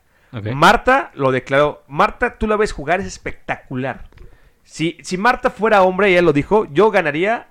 [0.53, 1.83] Marta lo declaró.
[1.87, 4.09] Marta, tú la ves jugar, es espectacular.
[4.63, 7.49] Si, si Marta fuera hombre, y ella lo dijo, yo ganaría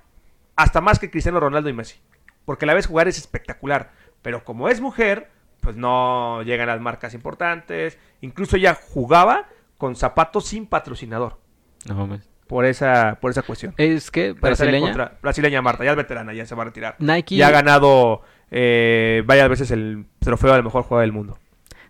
[0.56, 2.00] hasta más que Cristiano Ronaldo y Messi.
[2.44, 3.92] Porque la ves jugar es espectacular.
[4.20, 5.30] Pero como es mujer,
[5.60, 7.98] pues no llegan las marcas importantes.
[8.20, 9.46] Incluso ella jugaba
[9.78, 11.38] con zapatos sin patrocinador.
[11.86, 12.31] No mames.
[12.52, 13.72] Por esa, por esa cuestión.
[13.78, 14.80] Es que brasileña.
[14.88, 16.96] contra- Brasileña Marta, ya es veterana, ya se va a retirar.
[16.98, 21.38] Nike, Ya ha ganado eh, varias veces el trofeo del mejor jugador del mundo.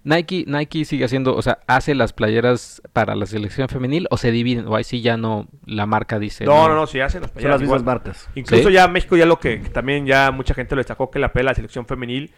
[0.04, 4.30] Nike, Nike sigue haciendo, o sea, hace las playeras para la selección femenil o se
[4.30, 6.44] dividen, o ahí sí ya no, la marca dice.
[6.44, 7.94] No, no, no, sí hacen las Son playeras las mismas igual.
[7.96, 8.28] marcas.
[8.36, 8.74] Incluso ¿Sí?
[8.74, 11.48] ya México ya lo que, que también ya mucha gente lo destacó que la pelea
[11.48, 12.32] de la selección femenil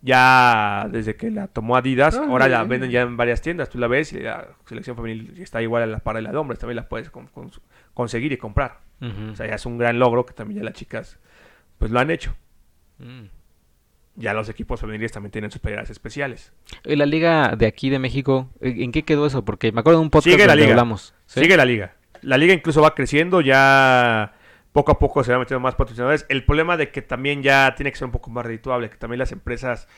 [0.00, 2.68] Ya desde que la tomó Adidas, Ah, ahora la bien.
[2.68, 3.68] venden ya en varias tiendas.
[3.68, 6.36] Tú la ves y la selección femenil está igual a la par de la de
[6.36, 6.58] hombres.
[6.60, 7.50] También la puedes con- con-
[7.94, 8.80] conseguir y comprar.
[9.00, 11.18] O sea, ya es un gran logro que también ya las chicas
[11.78, 12.34] pues lo han hecho.
[12.98, 13.24] Mm.
[14.16, 16.52] Ya los equipos femeniles también tienen sus playeras especiales.
[16.84, 19.44] ¿Y la liga de aquí de México, ¿en en qué quedó eso?
[19.44, 20.72] Porque me acuerdo de un podcast Sigue la donde liga.
[20.74, 21.14] hablamos.
[21.26, 21.40] ¿sí?
[21.40, 21.94] Sigue la liga.
[22.22, 24.32] La liga incluso va creciendo, ya
[24.72, 26.26] poco a poco se va metiendo más patrocinadores.
[26.28, 29.18] El problema de que también ya tiene que ser un poco más redituable, que también
[29.18, 29.88] las empresas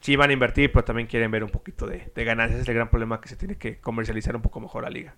[0.00, 2.60] sí van a invertir, pero también quieren ver un poquito de, de ganancias.
[2.60, 5.14] Es el gran problema que se tiene que comercializar un poco mejor la liga.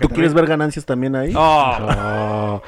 [0.00, 1.34] ¿Tú quieres ver ganancias también ahí?
[1.36, 1.76] ¡Oh!
[1.80, 2.62] No.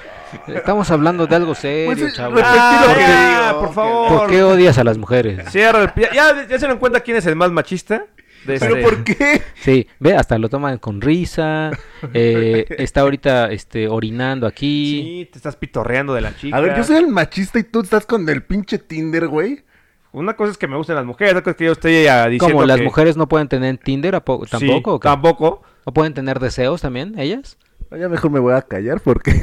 [0.55, 2.35] Estamos hablando de algo serio, Pues, chavo.
[2.35, 4.19] repetí Ah, por favor.
[4.19, 5.49] ¿Por qué odias a las mujeres?
[5.51, 8.07] Cierra el ya, ya se dan cuenta quién es el más machista.
[8.47, 9.43] De ¿Pero este- por qué?
[9.55, 11.71] Sí, ve, hasta lo toman con risa.
[12.15, 15.03] eh, está ahorita este, orinando aquí.
[15.25, 16.57] Sí, te estás pitorreando de la chica.
[16.57, 19.65] A ver, yo soy el machista y tú estás con el pinche Tinder, güey.
[20.13, 22.29] Una cosa es que me gustan las mujeres, otra cosa es que yo estoy ah,
[22.29, 24.95] diciendo Como las que- mujeres no pueden tener Tinder, ¿a po- Sí, ¿tampoco?
[24.95, 25.09] o qué?
[25.09, 25.63] tampoco.
[25.85, 27.59] ¿O pueden tener deseos también, ellas?
[27.97, 29.43] Ya mejor me voy a callar porque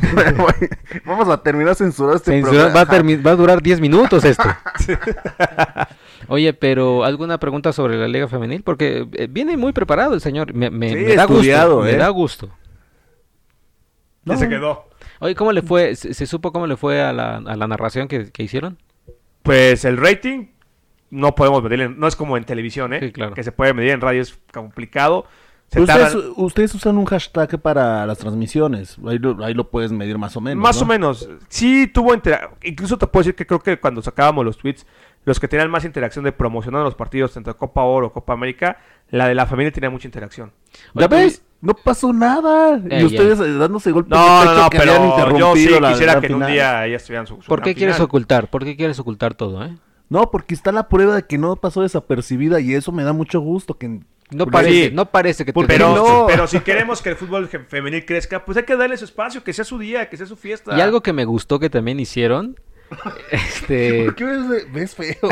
[1.05, 2.73] vamos a terminar censurando este Censura- programa.
[2.73, 4.43] va, a termi- va a durar 10 minutos esto.
[6.27, 8.63] Oye, pero ¿alguna pregunta sobre la Liga Femenil?
[8.63, 10.53] Porque eh, viene muy preparado el señor.
[10.53, 11.89] Me, me- Sí, me da estudiado, gusto.
[11.89, 11.91] ¿eh?
[11.93, 12.47] Me da gusto.
[14.23, 14.39] Ya No.
[14.39, 14.85] se quedó.
[15.19, 15.95] Oye, ¿cómo le fue?
[15.95, 18.77] ¿Se, se supo cómo le fue a la, a la narración que, que hicieron?
[19.43, 20.47] Pues el rating
[21.09, 22.99] no podemos medirlo, en- no es como en televisión, ¿eh?
[23.01, 23.33] Sí, claro.
[23.33, 25.25] Que se puede medir en radio, es complicado.
[25.79, 28.97] Ustedes, tardan- ustedes usan un hashtag para las transmisiones.
[29.07, 30.61] Ahí lo, ahí lo puedes medir más o menos.
[30.61, 30.81] más ¿no?
[30.83, 31.29] o menos.
[31.47, 34.85] Sí tuvo intera- Incluso te puedo decir que creo que cuando sacábamos los tweets,
[35.23, 38.33] los que tenían más interacción de promocionar los partidos, tanto de Copa Oro o Copa
[38.33, 38.77] América,
[39.09, 40.51] la de la familia tenía mucha interacción.
[40.93, 41.43] ¿Ya Oye, ves?
[41.61, 42.75] No pasó nada.
[42.89, 45.15] Eh, y ustedes eh, dándose golpes No, de no, pecho no, que habían pero yo
[45.51, 47.75] interrumpido sí la- quisiera la que en un día ellas estuvieran su, su ¿Por qué
[47.75, 48.07] quieres final.
[48.07, 48.49] ocultar?
[48.49, 49.77] ¿Por qué quieres ocultar todo, eh?
[50.09, 53.39] No, porque está la prueba de que no pasó desapercibida y eso me da mucho
[53.39, 53.77] gusto.
[53.77, 54.01] que
[54.31, 54.91] No Porque parece, sí.
[54.93, 56.25] no parece que te Pero, no?
[56.27, 59.51] pero si queremos que el fútbol femenil crezca, pues hay que darle su espacio, que
[59.53, 60.77] sea su día, que sea su fiesta.
[60.77, 62.55] Y algo que me gustó que también hicieron,
[63.31, 65.29] este, ¿Por qué ves, ves feo,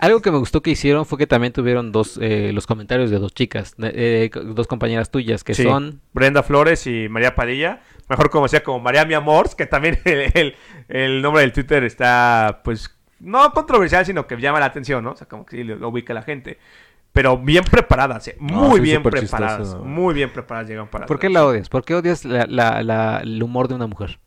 [0.00, 3.18] algo que me gustó que hicieron fue que también tuvieron dos, eh, los comentarios de
[3.18, 7.82] dos chicas, de- eh, dos compañeras tuyas que Sí, son, Brenda Flores y María Padilla,
[8.08, 10.54] mejor conocida como María Mi Amor, que también el, el-
[10.88, 12.90] el nombre del Twitter está, pues,
[13.20, 15.12] no controversial, sino que llama la atención, ¿no?
[15.12, 16.58] O sea, como que sí lo, lo ubica la gente.
[17.12, 18.36] Pero bien preparadas, ¿eh?
[18.40, 19.84] muy sí, bien preparadas, chistoso.
[19.84, 21.04] muy bien preparadas llegan para...
[21.06, 21.68] ¿por qué la odias?
[21.68, 24.18] ¿Por qué odias la, la- la- el humor de una mujer?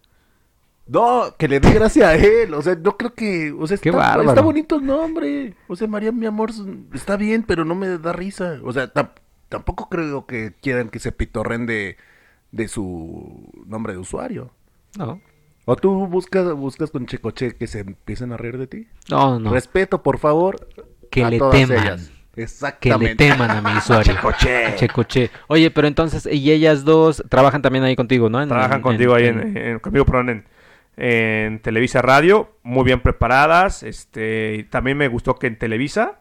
[0.87, 2.53] No, que le dé gracia a él.
[2.53, 3.51] O sea, no creo que.
[3.57, 5.55] O sea, Qué está, está bonito el nombre.
[5.67, 6.51] O sea, María, mi amor,
[6.93, 8.59] está bien, pero no me da risa.
[8.63, 9.09] O sea, tam-
[9.49, 11.97] tampoco creo que quieran que se pitorren de,
[12.51, 14.51] de su nombre de usuario.
[14.95, 15.19] No,
[15.65, 18.87] O tú buscas, buscas con Checoche que se empiecen a reír de ti.
[19.09, 20.67] no, no, Respeto, por favor.
[21.09, 22.11] que a le todas teman, ellas.
[22.79, 24.13] Que le teman a mi usuario.
[24.13, 24.75] Checoche.
[24.75, 25.31] Checoche.
[25.47, 28.41] Oye, pero entonces, y ellas dos trabajan también ahí contigo, ¿no?
[28.41, 30.45] En- Trabajan en- contigo ahí, en- conmigo, perdón,
[30.97, 33.83] en, Televisa Radio, muy bien preparadas.
[33.83, 36.19] Este, y también me gustó que en Televisa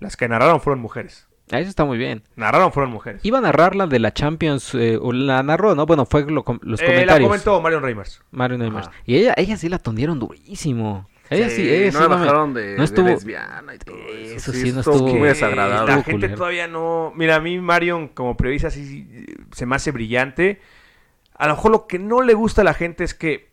[0.00, 1.28] las que narraron fueron mujeres.
[1.50, 2.22] Ah, Eso está muy bien.
[2.36, 3.20] Narraron fueron mujeres.
[3.24, 5.86] Iba a narrar la de la Champions, eh, o la narró, ¿no?
[5.86, 7.28] Bueno, fue lo los Eh, la comentarios.
[7.28, 8.22] comentó Marion Reimers.
[8.30, 8.84] Mario Neymar.
[8.84, 8.92] Ajá.
[9.04, 11.08] Y ella, ella sí la tondieron durísimo.
[11.32, 14.34] Ella sí, ella sí no la bajaron de, no estuvo- de lesbiana y todo eso.
[14.36, 15.86] Eso sí, no estuvo muy desagradable.
[15.96, 16.34] La gente culero.
[16.36, 17.12] todavía no.
[17.16, 20.60] Mira, a mí Marion, como periodista, sí, sí, se me hace brillante.
[21.34, 23.50] A lo mejor lo que no le gusta a la gente es que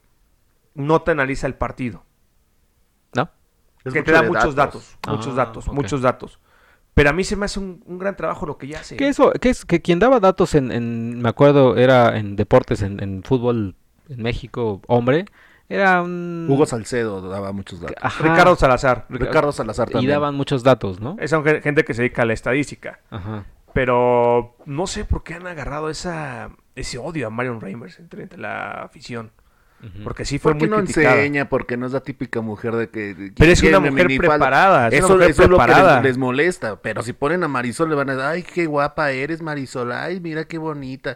[0.75, 2.03] no te analiza el partido.
[3.15, 3.29] ¿No?
[3.83, 5.73] Es que te da muchos datos, Ah, muchos datos, ok.
[5.73, 6.39] muchos datos.
[6.93, 8.97] Pero a mí se me hace un, un gran trabajo lo que ya hace.
[8.97, 12.81] Que eso, que es que quien daba datos en, en- me acuerdo, era en deportes,
[12.81, 13.75] en, en fútbol
[14.09, 15.25] en México, hombre,
[15.69, 16.47] era un...
[16.49, 17.95] Hugo Salcedo daba muchos datos.
[18.01, 18.23] Ajá.
[18.23, 19.05] Ricardo Salazar.
[19.09, 20.11] Ricardo Salazar Y también.
[20.11, 21.15] daban muchos datos, ¿no?
[21.19, 21.31] Es
[21.63, 22.99] gente que se dedica a la estadística.
[23.11, 23.45] Ajá.
[23.73, 28.39] Pero no sé por qué han agarrado esa, ese odio a Marion Reimers entre, entre
[28.39, 29.31] la afición.
[30.03, 31.15] Porque sí fue Porque muy no criticada.
[31.15, 33.31] enseña, porque no es la típica mujer de que...
[33.37, 35.95] Pero es una mujer preparada, es una Eso, mujer eso es lo que preparada.
[35.97, 36.81] les, les molesta.
[36.81, 39.93] Pero si ponen a Marisol, le van a decir, ay, qué guapa eres, Marisol.
[39.93, 41.15] Ay, mira qué bonita.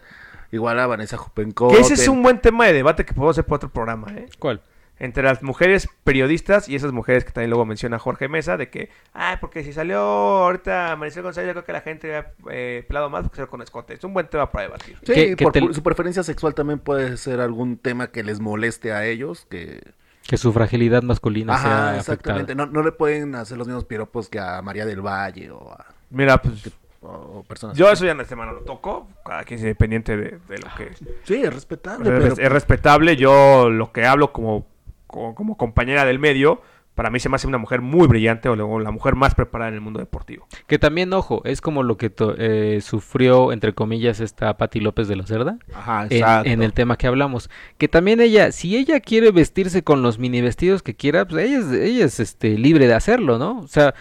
[0.54, 1.68] Igual a Vanessa Jupenco.
[1.68, 4.26] Que ese es un buen tema de debate que podemos hacer por otro programa, ¿eh?
[4.38, 4.60] ¿Cuál?
[5.00, 8.90] Entre las mujeres periodistas y esas mujeres que también luego menciona Jorge Mesa, de que,
[9.12, 13.10] ay, porque si salió ahorita Marisol González, yo creo que la gente ha eh, pelado
[13.10, 13.94] más porque se con escote.
[13.94, 14.96] Es un buen tema para debatir.
[15.02, 19.04] Sí, te- pu- su preferencia sexual también puede ser algún tema que les moleste a
[19.04, 19.82] ellos, que...
[20.28, 21.98] Que su fragilidad masculina sea Ajá, afectada.
[21.98, 22.54] exactamente.
[22.54, 25.86] No, no le pueden hacer los mismos piropos que a María del Valle o a
[26.10, 26.70] Mira, pues
[27.04, 30.38] o personas yo eso ya en este mano lo toco, cada quien es independiente de,
[30.48, 30.92] de lo que...
[31.24, 32.46] Sí, es respetable, es, pero...
[32.46, 34.66] es respetable, yo lo que hablo como,
[35.06, 36.62] como, como compañera del medio,
[36.94, 39.68] para mí se me hace una mujer muy brillante o luego la mujer más preparada
[39.68, 40.46] en el mundo deportivo.
[40.68, 45.08] Que también, ojo, es como lo que to- eh, sufrió, entre comillas, esta Patti López
[45.08, 45.58] de la Cerda.
[45.74, 46.48] Ajá, en, exacto.
[46.50, 47.50] en el tema que hablamos.
[47.78, 51.58] Que también ella, si ella quiere vestirse con los mini vestidos que quiera, pues ella
[51.58, 53.58] es, ella es este, libre de hacerlo, ¿no?
[53.58, 53.92] O sea,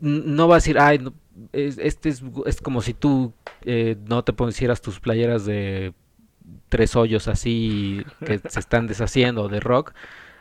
[0.00, 1.12] no va a decir, ay, no,
[1.52, 3.32] es, este es, es como si tú
[3.62, 5.94] eh, no te pusieras tus playeras de
[6.68, 9.92] tres hoyos así que se están deshaciendo de rock.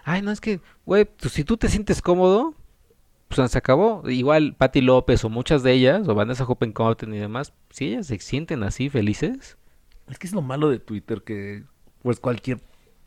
[0.04, 2.56] Ay, no, es que, güey, si tú te sientes cómodo,
[3.28, 4.08] pues se acabó.
[4.10, 8.20] Igual Patti López o muchas de ellas, o Vanessa Hoppenkotten y demás, si ellas se
[8.20, 9.58] sienten así felices,
[10.08, 11.64] Es que es lo malo de Twitter que
[12.02, 12.60] pues cualquier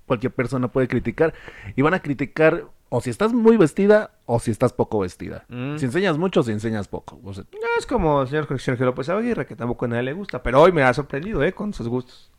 [0.06, 1.34] cualquier persona puede criticar
[1.76, 5.44] y van a criticar o si estás muy vestida o si estás poco vestida.
[5.48, 5.76] Mm.
[5.78, 7.20] Si enseñas mucho o si enseñas poco.
[7.24, 10.12] O sea, No es como el señor Sergio López Aguirre, que tampoco a nadie le
[10.12, 11.52] gusta, pero hoy me ha sorprendido, ¿eh?
[11.52, 12.30] Con sus gustos.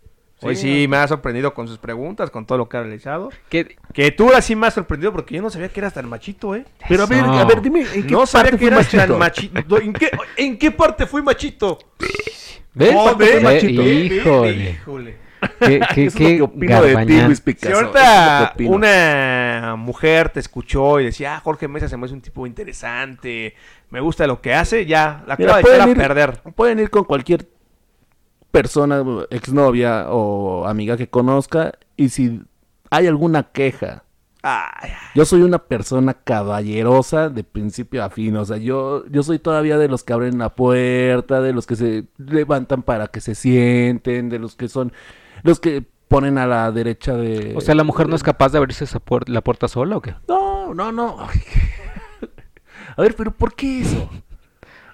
[0.41, 3.29] Hoy Sí, sí me ha sorprendido con sus preguntas, con todo lo que ha realizado.
[3.49, 6.09] que Que tú ahora sí me has sorprendido porque yo no sabía que eras tan
[6.09, 6.65] machito, ¿eh?
[6.89, 9.17] Pero a ver, a ver, dime, ¿en qué No sabía parte que fui eras tan
[9.17, 9.53] machito?
[9.55, 9.81] machito.
[9.81, 11.79] ¿En qué, ¿En qué parte fui machito?
[12.73, 12.93] ¿Ves?
[12.95, 13.81] Oh, machito.
[13.81, 14.69] híjole.
[14.71, 15.24] Híjole.
[15.59, 17.21] Qué, qué, Eso es lo que opino de ti.
[17.21, 17.75] Luis Si Picasso.
[17.75, 18.71] ahorita es que opino.
[18.71, 23.55] una mujer te escuchó y decía, ah, Jorge Mesa se me hace un tipo interesante,
[23.89, 26.41] me gusta lo que hace, ya, la acaba de echar a perder.
[26.55, 27.47] Pueden ir con cualquier
[28.51, 32.41] persona, exnovia o amiga que conozca y si
[32.89, 34.05] hay alguna queja,
[34.47, 39.39] Ay, yo soy una persona caballerosa de principio a fin, o sea, yo, yo soy
[39.39, 43.33] todavía de los que abren la puerta, de los que se levantan para que se
[43.33, 44.93] sienten, de los que son,
[45.45, 47.53] los que ponen a la derecha de...
[47.55, 50.01] O sea, la mujer no es capaz de abrirse esa puer- la puerta sola o
[50.01, 50.15] qué?
[50.27, 51.17] No, no, no.
[52.97, 54.09] A ver, pero ¿por qué eso?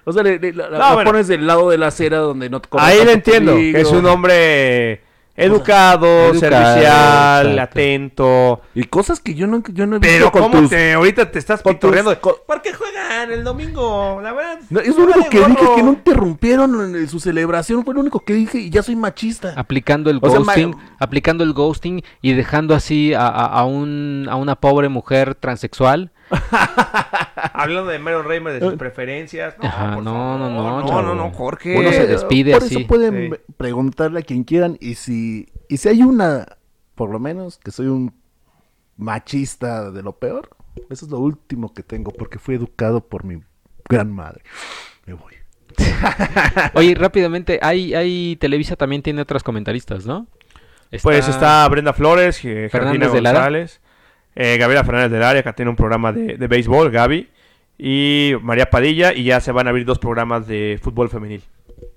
[0.04, 1.10] O sea, le- le- la, la- No, la bueno.
[1.10, 4.04] pones del lado de la acera donde no te Ahí le entiendo, que es un
[4.06, 5.02] hombre
[5.36, 7.62] educado, Educado, servicial, exacto.
[7.62, 8.60] atento.
[8.74, 11.30] Y cosas que yo no, yo no he visto Pero con ¿cómo tus- te, ahorita
[11.30, 12.20] te estás tus- pitorreando?
[12.20, 14.20] con- ¿Por qué juegan el domingo?
[14.22, 14.58] La verdad.
[14.70, 17.84] No, es lo único que dije, que no interrumpieron en su celebración.
[17.84, 19.54] Fue lo único que dije y ya soy machista.
[19.56, 23.64] Aplicando el O sea, ma- ghosting, aplicando el ghosting y dejando así a, a- a
[23.64, 26.10] un, a una pobre mujer transexual.
[27.54, 29.54] Hablando de Meron Reimer, de sus preferencias.
[29.58, 31.78] No, Ajá, por no, favor, no, no, no, no, no, Jorge.
[31.78, 32.76] Uno se Eh, despide Por así.
[32.76, 33.40] eso pueden Sí.
[33.56, 34.76] preguntarle a quien quieran.
[34.80, 36.46] Y si, y si hay una,
[36.94, 38.14] por lo menos, que soy un
[38.96, 40.50] machista de lo peor,
[40.90, 43.40] eso es lo último que tengo porque fui educado por mi
[43.88, 44.42] gran madre.
[45.06, 45.32] Me voy.
[46.74, 50.26] Oye, rápidamente, hay, hay Televisa también tiene otras comentaristas, ¿no?
[51.02, 53.38] Pues está Brenda Flores, eh, Fernández Georgina de Lara.
[53.38, 53.80] González,
[54.34, 57.28] eh, Gabriela Fernández del Área, que tiene un programa de, de béisbol, Gaby,
[57.78, 61.42] y María Padilla, y ya se van a abrir dos programas de fútbol femenil.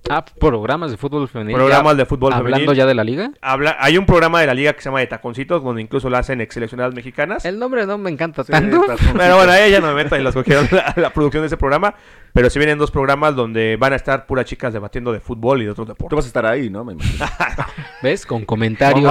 [0.09, 1.55] Ah, programas de fútbol femenil.
[1.55, 2.77] Programas Ya de fútbol Hablando femenil.
[2.77, 3.31] ya de la liga.
[3.41, 6.17] Habla, hay un programa de la liga que se llama de Taconcitos, donde incluso lo
[6.17, 7.43] hacen ex seleccionadas mexicanas.
[7.45, 8.81] El nombre no me encanta Sí, tanto.
[8.85, 9.15] perdón.
[9.17, 11.95] Pero bueno, ella no me meto y los cogieron la, la producción de ese programa.
[12.33, 15.65] Pero sí vienen dos programas donde van a estar puras chicas debatiendo de fútbol y
[15.65, 16.15] de otros Tú deportes.
[16.17, 16.83] vas a estar ahí, ¿no?
[16.83, 17.25] Me imagino.
[18.03, 18.25] ¿Ves?
[18.25, 19.03] Con comentarios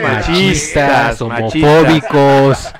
[0.00, 2.72] machistas, machistas, homofóbicos.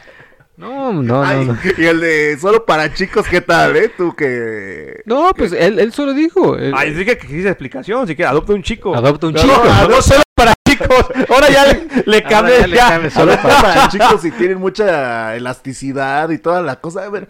[0.61, 1.57] No, no, Ay, no.
[1.79, 3.91] Y el de solo para chicos, ¿qué tal, eh?
[3.97, 5.03] Tú que...
[5.07, 6.59] No, pues él, él solo dijo.
[6.59, 8.95] eh, Ay, dije que quise explicación, si que adopta un chico.
[8.95, 9.63] Adopta un No, chico.
[9.65, 10.89] No, no solo para chicos.
[11.31, 16.29] Ahora ya le, le cambié ya Solo solo para- para chicos y tienen mucha elasticidad
[16.31, 17.05] y toda la cosa.
[17.05, 17.29] A ver,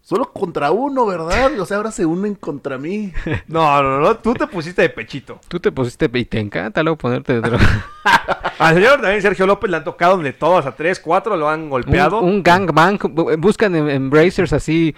[0.00, 1.58] solo contra uno, ¿verdad?
[1.60, 3.12] O sea, ahora se unen contra mí.
[3.46, 5.40] No, no, no, tú te pusiste de pechito.
[5.48, 7.84] Tú te pusiste y te encanta luego ponerte de droga.
[8.58, 11.68] Al señor también Sergio López le han tocado donde todos a tres, cuatro lo han
[11.70, 12.20] golpeado.
[12.20, 12.98] Un, un gangbang.
[12.98, 14.94] bu- Buscan en, en Brazers así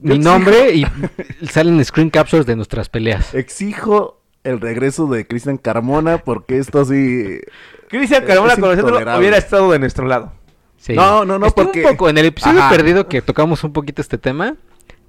[0.00, 0.86] mi nombre y
[1.50, 3.34] salen screen captures de nuestras peleas.
[3.34, 7.40] Exijo el regreso de Cristian Carmona porque esto sí...
[7.88, 9.18] Cristian Carmona intolerable.
[9.18, 10.32] hubiera estado de nuestro lado.
[10.78, 10.94] Sí.
[10.94, 12.70] No, no, no, Estuvo porque- un poco en el episodio Ajá.
[12.70, 14.56] perdido que tocamos un poquito este tema.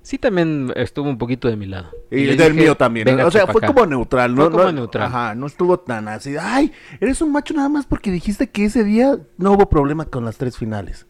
[0.03, 1.89] Sí, también estuvo un poquito de mi lado.
[2.11, 3.05] Y del dije, mío también.
[3.05, 3.73] "Venga, o sea, fue acá".
[3.73, 4.41] como neutral, ¿no?
[4.43, 5.07] Fue como No- neutral.
[5.07, 6.35] Ajá, no estuvo tan así.
[6.39, 10.25] Ay, eres un macho nada más porque dijiste que ese día no hubo problema con
[10.25, 11.07] las tres finales.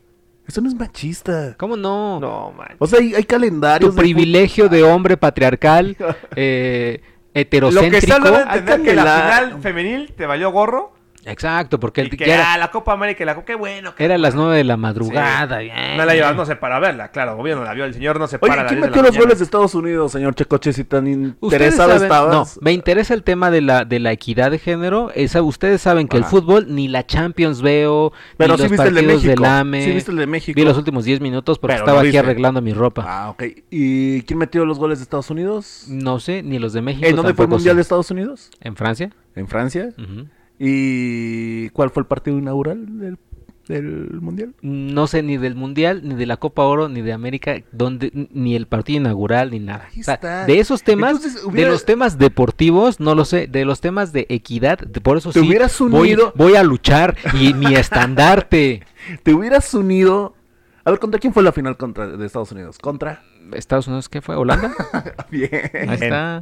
[0.48, 1.56] Eso no es machista.
[1.58, 2.20] ¿Cómo no?
[2.20, 2.76] No, man.
[2.78, 3.90] O sea, hay, hay calendarios.
[3.92, 5.98] tu de privilegio de hombre patriarcal,
[6.36, 7.98] eh, Lo que heterocéntrico.
[7.98, 9.40] está dando a entender que la Cámbiala.
[9.48, 10.94] final femenil te valió gorro.
[11.26, 13.56] Exacto, porque Y el, que ya era, ah, la Copa América y la Copa, qué
[13.56, 13.94] bueno.
[13.96, 15.60] qué era las nueve de la madrugada.
[15.60, 15.68] Sí.
[15.72, 18.20] eh, No la llevas, no sé, para verla, claro, obvio no la vio, el señor
[18.20, 20.12] no se para Oye, a las ¿quién 10 de metió los goles de Estados Unidos,
[20.12, 20.74] señor Checoche?
[20.74, 22.34] Si tan interesado estabas.
[22.34, 25.12] No, me interesa el tema de la, de la equidad de género.
[25.16, 28.88] Esa, ustedes saben que el fútbol ni la Champions veo, Pero ni sí los viste
[28.88, 29.42] el de partidos México.
[29.44, 29.84] del AME.
[29.86, 30.56] Sí viste el de México.
[30.60, 33.04] Vi los últimos 10 minutos porque Pero estaba aquí arreglando mi ropa.
[33.08, 33.44] Ah, ok.
[33.72, 35.86] ¿Y quién metió los goles de Estados Unidos?
[35.88, 37.08] No sé, ni los de México.
[37.08, 37.76] ¿En dónde fue el Mundial sé.
[37.78, 38.50] de Estados Unidos?
[38.62, 39.10] ¿En Francia?
[39.36, 39.90] ¿En Francia?
[39.98, 40.28] Ujú.
[40.60, 43.18] ¿Y cuál fue el partido inaugural del
[43.68, 44.54] del mundial?
[44.62, 48.58] No sé ni del Mundial, ni de la Copa Oro, ni de América, donde ni
[48.58, 49.88] el partido inaugural, ni nada.
[49.98, 53.64] O sea, de esos temas, Entonces, hubiera- de los temas deportivos, no lo sé, de
[53.64, 57.16] los temas de equidad, de- por eso Te sí, hubieras voy, unido- voy a luchar
[57.40, 58.84] y mi estandarte.
[59.24, 60.36] ¿Te hubieras unido?
[60.84, 62.78] A ver, ¿contra quién fue la final contra de Estados Unidos?
[62.80, 63.24] ¿Contra?
[63.54, 64.36] Estados Unidos, ¿qué fue?
[64.36, 64.74] ¿Holanda?
[65.32, 65.50] Bien.
[65.88, 66.42] Ahí está.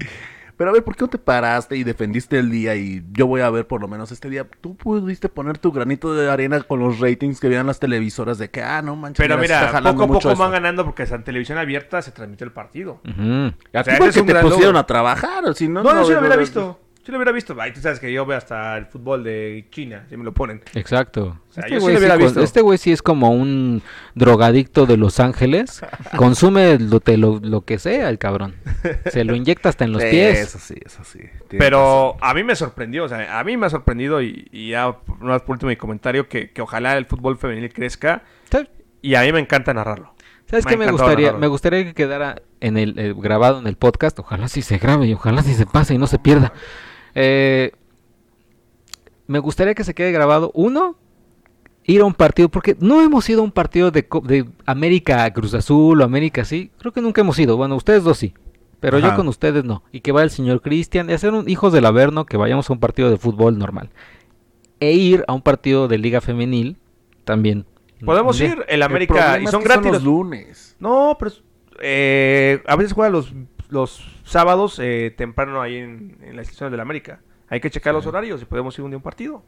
[0.62, 2.76] Pero a ver, ¿por qué no te paraste y defendiste el día?
[2.76, 4.46] Y yo voy a ver por lo menos este día.
[4.62, 8.52] Tú pudiste poner tu granito de arena con los ratings que veían las televisoras de
[8.52, 9.18] que, ah, no manches.
[9.18, 12.12] Pero está mira, jalando poco a mucho poco van ganando porque en televisión abierta se
[12.12, 13.02] transmite el partido.
[13.04, 13.56] Ujú.
[13.74, 15.82] A O sea, porque te pusieron a trabajar, o si no...
[15.82, 16.80] No, yo sí lo no, hubiera no, visto.
[17.04, 17.56] Sí lo hubiera visto.
[17.60, 20.62] Ay, tú sabes que yo veo hasta el fútbol de China, si me lo ponen.
[20.76, 21.40] Exacto.
[21.50, 22.42] sea, Este güey sí visto.
[22.44, 23.82] este güey sí es como un
[24.14, 25.82] drogadicto de Los Ángeles.
[26.16, 28.56] Consume lo, te- lo, lo que sea el cabrón.
[29.12, 30.40] Se lo inyecta hasta en los Sí, pies.
[30.42, 31.22] Eso sí, eso sí.
[31.50, 34.86] Pero a mí me sorprendió, o sea, a mí me ha sorprendido y, y ya
[35.22, 38.70] vez por último mi comentario que, que ojalá el fútbol femenil crezca ¿Sabes-
[39.02, 40.14] y a mí me encanta narrarlo.
[40.46, 41.16] ¿Sabes Me qué me gustaría?
[41.28, 41.40] narrarlo.
[41.40, 44.20] Me gustaría que quedara en el eh, grabado en el podcast.
[44.20, 46.54] Ojalá sí se grabe y ojalá sí se pase y no se pierda.
[47.16, 47.72] Eh,
[49.28, 50.98] me gustaría que se quede grabado uno
[51.84, 54.06] ir a un partido porque no hemos ido a un partido de,
[54.66, 56.72] América Cruz Azul o América sí.
[56.78, 57.58] Creo que nunca hemos ido.
[57.58, 58.34] Bueno, ustedes dos sí.
[58.80, 59.84] Pero yo con ustedes no.
[59.92, 62.74] Y que vaya el señor Cristian y hacer un hijos del Averno que vayamos a
[62.74, 63.92] un partido de fútbol normal.
[64.80, 66.78] E ir a un partido de liga femenil
[67.24, 67.66] también.
[68.04, 69.92] Podemos ir, el América, y es son que gratis.
[69.92, 70.76] los los- lunes.
[70.80, 71.32] No, pero
[71.80, 73.32] eh, a veces juega los,
[73.72, 77.20] los sábados eh, temprano ahí en, en las instituciones del América.
[77.50, 79.44] Hay que checar los horarios y podemos ir un día a un partido.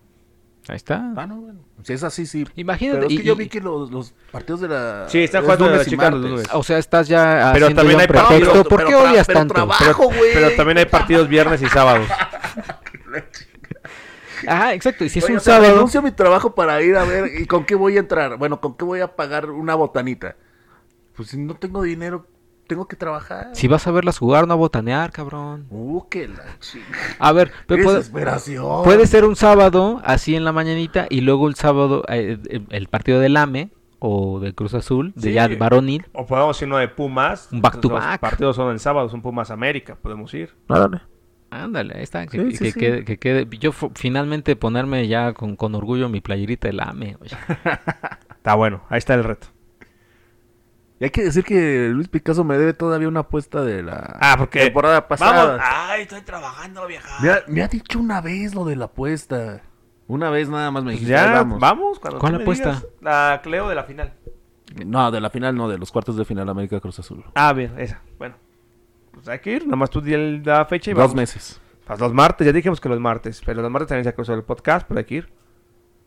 [0.69, 1.11] Ahí está.
[1.17, 1.59] Ah, no, bueno.
[1.83, 2.47] Si es así, sí.
[2.55, 2.99] Imagínate.
[2.99, 5.05] Pero es y- que yo vi que los, los partidos de la...
[5.09, 6.21] Sí, están es jugando lunes los martes.
[6.21, 6.47] lunes.
[6.53, 8.45] O sea, estás ya Pero haciendo también hay un pretexto.
[8.45, 9.53] partidos, ¿Por pero qué tra- odias tanto?
[9.53, 10.09] trabajo.
[10.33, 12.07] Pero también hay partidos viernes y sábados.
[14.47, 15.05] Ajá, exacto.
[15.05, 17.39] Y si es Oye, un o sea, sábado, renuncio mi trabajo para ir a ver
[17.41, 18.37] y con qué voy a entrar.
[18.37, 20.35] Bueno, con qué voy a pagar una botanita.
[21.15, 22.25] Pues si no tengo dinero,
[22.67, 23.49] tengo que trabajar.
[23.53, 25.65] si vas a verlas jugar, no a botanear, cabrón.
[25.69, 26.85] Uh, que la chica.
[27.19, 28.83] A ver, Qué pero puede, desesperación.
[28.83, 32.87] puede ser un sábado, así en la mañanita, y luego el sábado, eh, el, el
[32.87, 35.33] partido del AME o de Cruz Azul, de Sí.
[35.33, 36.05] ya varonil.
[36.13, 37.49] O podemos ir uno de Pumas.
[37.51, 38.19] Un back to Los back.
[38.19, 39.95] partidos son el sábado, son Pumas América.
[39.95, 40.53] Podemos ir.
[40.67, 41.01] Ándale.
[41.51, 42.25] Ándale, ahí está.
[42.25, 42.79] Que, Sí, que- sí, que sí.
[42.79, 47.15] quede- que quede- Yo finalmente ponerme ya con, con orgullo mi playerita del AME.
[47.21, 47.35] oye.
[48.37, 49.47] Está bueno, ahí está el reto.
[51.03, 54.35] Y hay que decir que Luis Picasso me debe todavía una apuesta de la Ah,
[54.37, 55.57] porque temporada pasada.
[55.57, 55.61] Vamos.
[55.69, 57.19] Ay, estoy trabajando, vieja.
[57.21, 59.61] Me, ha, me ha dicho una vez lo de la apuesta.
[60.07, 61.59] Una vez nada más me Pues dijiste, "Ay, ya, vamos.
[61.59, 61.99] vamos.
[61.99, 62.69] cuando ¿Cuál apuesta?
[62.69, 62.87] digas.
[63.01, 64.13] La Cleo de la final.
[64.85, 67.21] No, de la final no, de los cuartos de final América Cruz Azul.
[67.35, 67.99] Ah, bien, esa.
[68.17, 68.35] Bueno.
[69.11, 69.67] Pues hay que ir.
[69.67, 71.15] Nomás tú di el- la fecha y Dos vamos.
[71.15, 71.59] meses.
[71.85, 73.41] Pues los martes, ya dijimos que los martes.
[73.45, 75.29] Pero los martes también se ha cruzado el podcast, pero hay que ir.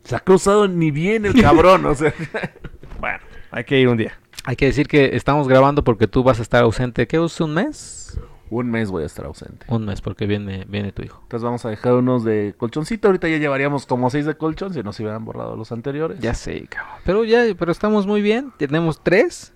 [0.03, 2.11] Se ha cruzado ni bien el cabrón, o sea.
[2.99, 3.19] Bueno,
[3.51, 4.17] hay que ir un día.
[4.47, 7.05] Hay que decir que estamos grabando porque tú vas a estar ausente.
[7.05, 8.17] ¿Qué es un mes?
[8.49, 9.65] Un mes voy a estar ausente.
[9.67, 11.19] Un mes, porque viene, viene tu hijo.
[11.23, 13.09] Entonces vamos a dejar unos de colchoncito.
[13.09, 16.19] Ahorita ya llevaríamos como seis de colchón si no se hubieran borrado los anteriores.
[16.21, 16.95] Ya sé, cabrón.
[17.03, 18.53] Pero ya, pero estamos muy bien.
[18.57, 19.53] Tenemos tres.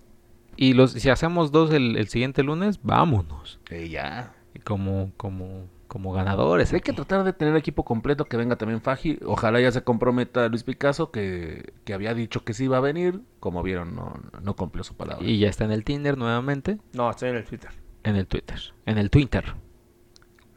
[0.58, 3.62] Y los, si hacemos dos el, el siguiente lunes, vámonos.
[3.70, 4.34] Eh, ya.
[4.54, 6.72] Y como, como, como ganadores.
[6.72, 9.20] Hay que tratar de tener equipo completo, que venga también Faji.
[9.26, 13.20] Ojalá ya se comprometa Luis Picasso, que, que había dicho que sí iba a venir.
[13.42, 15.28] Como vieron, no, no cumplió su palabra.
[15.28, 16.78] Y ya está en el Tinder nuevamente.
[16.94, 17.72] No, estoy en el Twitter.
[18.04, 18.58] En el Twitter.
[18.86, 19.44] En el Twitter.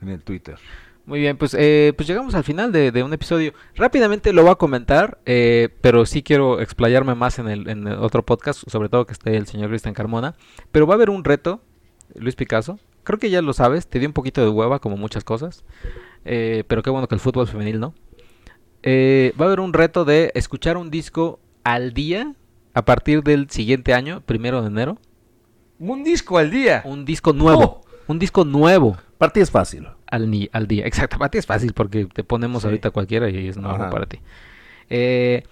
[0.01, 0.57] En el Twitter.
[1.05, 3.55] Muy bien, pues, eh, pues llegamos al final de, de un episodio.
[3.75, 7.99] Rápidamente lo voy a comentar, eh, pero sí quiero explayarme más en el, en el
[7.99, 10.37] otro podcast, sobre todo que esté el señor Cristian Carmona.
[10.71, 11.61] Pero va a haber un reto,
[12.15, 12.79] Luis Picasso.
[13.05, 15.65] Creo que ya lo sabes, te dio un poquito de hueva, como muchas cosas.
[16.25, 17.95] eh, pero qué bueno que el fútbol femenil no.
[18.83, 22.35] Eh, va a haber un reto de escuchar un disco al día
[22.75, 24.99] a partir del siguiente año, primero de enero.
[25.79, 26.83] Un disco al día.
[26.85, 27.83] Un disco nuevo.
[28.07, 28.97] Un disco nuevo.
[29.19, 29.87] Partida es fácil.
[30.07, 30.87] Al, día.
[30.87, 32.69] Exacto, para ti es fácil porque te ponemos Sí.
[32.69, 33.91] ahorita cualquiera y es nuevo Ajá.
[33.91, 34.21] para ti.
[34.91, 35.43] Eh,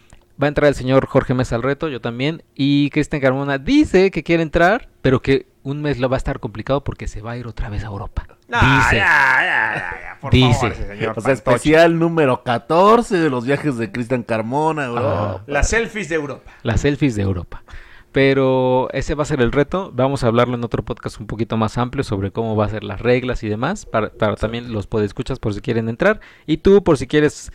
[0.41, 2.43] va a entrar el señor Jorge Mesa al reto, yo también.
[2.55, 6.41] Y Cristian Carmona dice que quiere entrar, pero que un mes lo va a estar
[6.41, 8.27] complicado porque se va a ir otra vez a Europa.
[8.49, 8.97] No, dice.
[8.97, 10.53] ya, ya, ya, ya, por Dice.
[10.55, 14.87] favor, ese señor O sea, especial número 14 de los viajes de Cristian Carmona.
[14.87, 15.43] Ajá.
[15.47, 16.51] Las selfies de Europa.
[16.63, 17.63] Las selfies de Europa.
[18.11, 19.91] Pero ese va a ser el reto.
[19.95, 22.85] Vamos a hablarlo en otro podcast un poquito más amplio sobre cómo va a ser
[22.85, 23.87] las reglas y demás.
[23.87, 26.21] Para, para también los podescuchas por si quieren entrar.
[26.47, 27.51] Y tú por si quieres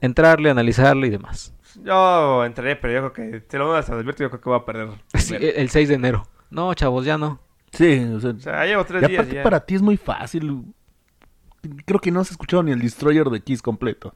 [0.00, 1.52] entrarle, analizarle y demás.
[1.82, 4.64] Yo entraré, pero yo creo que te lo hasta advierto, yo creo que voy a
[4.64, 4.88] perder.
[5.14, 6.28] Sí, el 6 de enero.
[6.52, 7.40] No, chavos, ya no.
[7.72, 9.42] Sí, o sea, O sea, llevo tres y días aparte ya.
[9.42, 10.64] para ti es muy fácil.
[11.86, 14.14] Creo que no has escuchado ni el Destroyer de Kiss completo.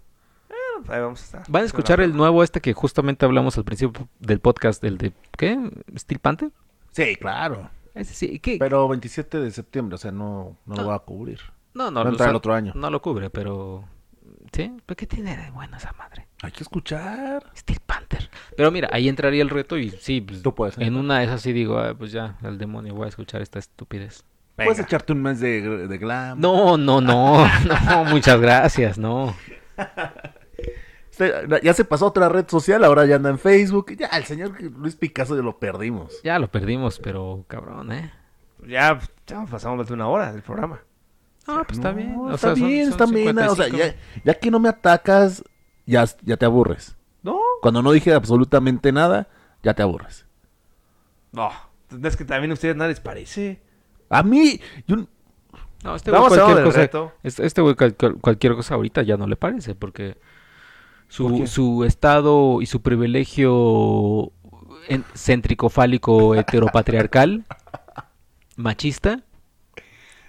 [0.89, 1.43] ahí vamos a estar.
[1.49, 5.13] ¿Van a escuchar el nuevo este que justamente hablamos al principio del podcast, del de,
[5.39, 5.59] ¿qué?
[5.97, 6.51] ¿Steel Panther?
[6.93, 7.71] Sí, claro.
[7.95, 8.57] Ese sí, ¿qué?
[8.59, 10.83] Pero 27 de septiembre, o sea, no, no No.
[10.83, 11.41] lo va a cubrir.
[11.73, 12.73] no, no, va a lo- entrar o sea, el otro año.
[12.75, 13.85] No lo cubre, pero...
[14.53, 14.73] ¿Sí?
[14.85, 16.26] ¿Pero qué tiene de bueno esa madre?
[16.43, 17.45] Hay que escuchar.
[17.57, 18.29] Steel Panther.
[18.57, 20.77] Pero mira, ahí entraría el reto y sí, pues, Tú puedes.
[20.79, 23.59] en una de esas sí digo, "Ah, pues ya, al demonio voy a escuchar esta
[23.59, 24.25] estupidez.
[24.57, 26.41] Puedes echarte un mes de, de glam.
[26.41, 27.47] No, no, no,
[27.89, 29.35] no, muchas gracias, no.
[31.63, 33.95] Ya se pasó a otra red social, ahora ya anda en Facebook.
[33.97, 36.21] Ya, el señor Luis Picasso ya lo perdimos.
[36.23, 38.13] Ya lo perdimos, pero cabrón, ¿eh?
[38.67, 40.81] Ya, ya pasamos más de una hora del programa.
[41.47, 42.17] Ah, pues está bien.
[42.19, 43.39] o está sea, bien, son está bien.
[43.39, 43.79] O sea, 55.
[43.79, 45.43] ya, ya que no me atacas,
[45.87, 46.97] ya, ya te aburres.
[47.23, 49.29] No, Cuando no dije absolutamente nada,
[49.63, 50.27] ya te aburres.
[51.33, 51.51] no.
[52.03, 53.61] Es que también a ustedes nada les parece.
[54.11, 54.97] A mí, yo,
[55.85, 57.13] No, este güey Vamos a cualquier cosa, reto.
[57.23, 60.17] este, este güey cual- cual- cualquier cosa ahorita ya no le parece, porque
[61.09, 64.33] su, su estado y su privilegio
[64.89, 67.45] en- céntrico-fálico heteropatriarcal,
[68.57, 69.21] machista,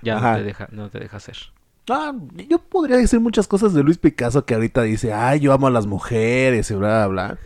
[0.03, 0.31] ya Ajá.
[0.33, 1.37] no te, deja, no te deja hacer.
[1.89, 2.13] Ah,
[2.49, 5.71] yo podría decir muchas cosas de Luis Picasso que ahorita dice, ay, yo amo a
[5.71, 7.39] las mujeres y bla, bla, bla.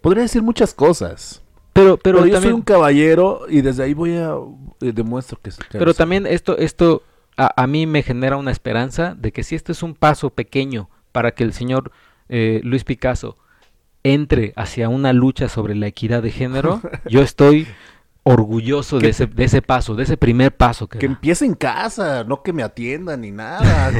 [0.00, 1.42] Podría decir muchas cosas.
[1.72, 4.34] Pero, pero, Pero, yo soy un caballero y desde ahí voy a...
[4.80, 5.50] eh, demuestro que...
[5.72, 7.02] pero también esto, esto
[7.36, 10.88] a, a mí me genera una esperanza de que si este es un paso pequeño
[11.10, 11.90] para que el señor
[12.28, 13.36] eh, Luis Picasso
[14.04, 17.66] entre hacia una lucha sobre la equidad de género, yo estoy
[18.24, 22.24] orgulloso de ese, de ese paso, de ese primer paso que, Que empiece en casa,
[22.24, 23.92] no que me atiendan ni nada.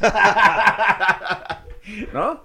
[2.12, 2.42] ¿No?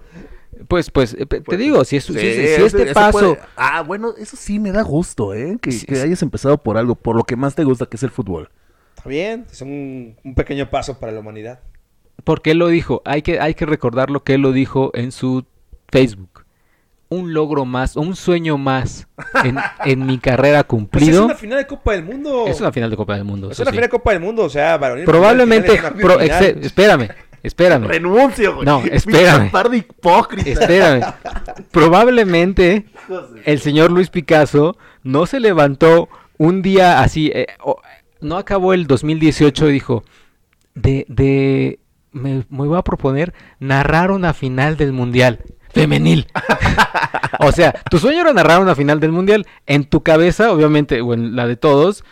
[0.68, 2.94] Pues, pues, eh, te Pues, digo, si, es, si- Sí, si- si ese- este ese
[2.94, 5.56] paso, puede- Ah, bueno, eso sí me da gusto, ¿eh?
[5.60, 6.02] Que, Sí, que sí.
[6.02, 8.50] hayas empezado por algo, por lo que más te gusta, que es el fútbol.
[8.96, 11.60] Está bien, es un, un pequeño paso para la humanidad.
[12.24, 15.10] porque él lo dijo, hay que, hay que recordar lo que él lo dijo en
[15.10, 15.46] su
[15.90, 16.29] Facebook.
[17.12, 19.08] Un logro más, un sueño más
[19.44, 21.24] en, en mi carrera Pues es cumplido.
[21.24, 22.46] una final de Copa del Mundo.
[22.46, 23.50] es una final de Copa del Mundo.
[23.50, 23.76] Es una sí.
[23.76, 25.04] final de Copa del Mundo, o sea, varonil.
[25.06, 27.08] Probablemente, final pro- espérame,
[27.42, 28.64] espérame, Renuncio, güey.
[28.64, 29.50] No, espérame.
[29.50, 30.60] par de hipócritas.
[30.60, 31.02] espérame.
[31.72, 32.84] Probablemente
[33.44, 36.08] el señor Luis Picasso no se levantó
[36.38, 37.46] un día así, eh,
[38.20, 40.04] no acabó el 2018 y dijo,
[40.74, 41.80] de, de,
[42.12, 45.40] me, me voy a proponer narrar una final del Mundial
[45.72, 46.26] femenil.
[47.40, 49.46] o sea, tu sueño era narrar una final del Mundial.
[49.66, 52.04] En tu cabeza, obviamente, o en la de todos,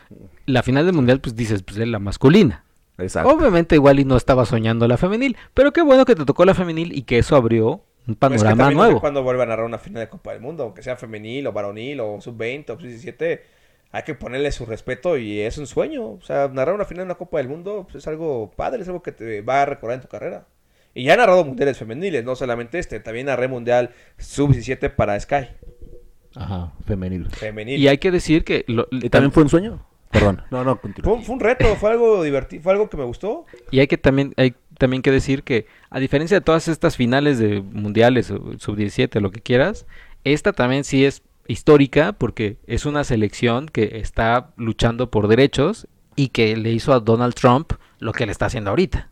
[0.47, 2.65] la final del Mundial, pues dices, pues es la masculina.
[2.99, 3.31] Exacto.
[3.31, 6.55] Obviamente igual y no estaba soñando la femenil, pero qué bueno que te tocó la
[6.55, 9.01] femenil y que eso abrió un Pues que panorama también no sé nuevo.
[9.01, 12.01] cuándo vuelva a narrar una final de Copa del Mundo, aunque sea femenil o varonil
[12.01, 13.41] o sub-20 o sub-17,
[13.93, 16.07] hay que ponerle su respeto y es un sueño.
[16.13, 18.89] O sea, narrar una final de una Copa del Mundo pues, es algo padre, es
[18.89, 20.47] algo que te va a recordar en tu carrera.
[20.95, 25.49] Y ya he narrado mundiales femeniles, no solamente este, también narré mundial sub-17 para Sky,
[26.35, 27.29] Ajá, femenil.
[27.31, 27.81] femenil.
[27.81, 29.85] Y hay que decir que lo- ¿Y también fue un sueño?
[30.11, 30.43] Perdón.
[30.51, 33.45] No, no, Fue, fue un reto, fue algo divertido, fue algo que me gustó.
[33.71, 37.39] y hay que también hay también que decir que a diferencia de todas estas finales
[37.39, 39.87] de mundiales o sub 17 lo que quieras,
[40.25, 45.87] esta también sí es histórica porque es una selección que está luchando por derechos
[46.17, 49.11] y que le hizo a Donald Trump lo que le está haciendo ahorita.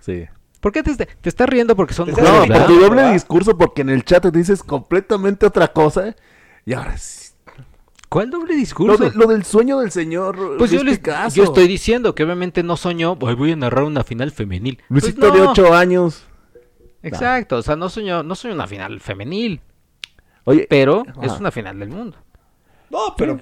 [0.00, 0.26] Sí.
[0.64, 3.12] ¿Por qué te, te estás riendo porque son mujeres, No, por tu doble ¿verdad?
[3.12, 6.16] discurso, porque en el chat te dices completamente otra cosa.
[6.64, 7.34] Y ahora sí.
[8.08, 9.04] ¿Cuál doble Lo, discurso?
[9.04, 11.36] de- lo del sueño del señor Pues yo, les- Picasso.
[11.36, 14.78] yo estoy diciendo que obviamente no soñó, "Ay, voy a narrar una final femenil.
[14.88, 15.50] Pues Luisito de no.
[15.50, 16.24] 8 años.
[17.02, 19.60] Exacto, o sea, no soñó, no soñó una final femenil,
[20.44, 22.16] Oye, pero es una final del mundo.
[22.88, 23.38] No, pero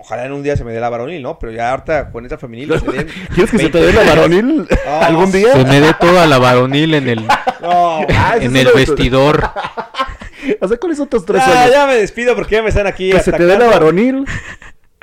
[0.00, 1.38] ojalá en un día se me dé la varonil, ¿no?
[1.38, 4.02] Pero ya ahorita con esa femenil se den ¿quieres que se te 20 dé la
[4.14, 5.54] varonil No, algún Se día?
[5.56, 7.26] me dé toda la varonil en el,
[7.62, 9.42] No, Ah, en el vestidor.
[10.60, 11.70] O sea, ¿cuáles son tus tres sueños?
[11.70, 13.74] ya me despido porque ya me están aquí Que se te dé la atacando.
[13.86, 14.24] varonil.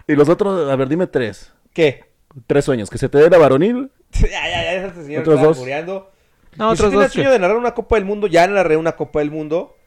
[0.06, 1.54] Y los otros, a ver, dime tres.
[1.74, 2.04] ¿Qué?
[2.46, 2.90] Tres sueños.
[2.90, 3.90] Que se te dé la varonil.
[4.12, 5.58] Ya, ya, ya, este señor Otros está dos.
[5.58, 6.12] albureando.
[6.58, 7.06] No, Pues otros tenía dos.
[7.06, 9.78] el sueño que- de narrar una Copa del Mundo, ya narré una Copa del Mundo.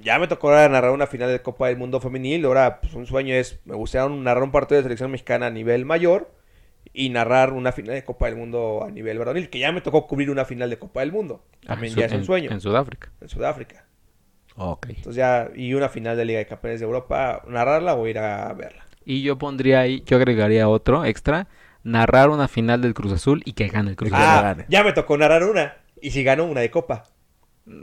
[0.00, 2.44] Ya me tocó ahora narrar una final de Copa del Mundo femenil.
[2.44, 5.84] Ahora, pues un sueño es, me gustaría narrar un partido de selección mexicana a nivel
[5.84, 6.32] mayor
[6.92, 10.06] y narrar una final de Copa del Mundo a nivel varonil, que ya me tocó
[10.06, 11.44] cubrir una final de Copa del Mundo.
[11.64, 13.10] Ah, También en ya Su- es un sueño, En Sudáfrica.
[13.20, 13.84] en Sudáfrica.
[14.56, 14.86] Ok.
[14.90, 18.52] Entonces ya, y una final de Liga de Campeones de Europa, narrarla o ir a
[18.54, 18.86] verla.
[19.04, 21.48] Y yo pondría ahí, yo agregaría otro extra,
[21.82, 24.26] narrar una final del Cruz Azul y que gane el Cruz que Azul.
[24.28, 25.76] Ah, ya me tocó narrar una.
[26.00, 27.04] Y si ganó una de Copa.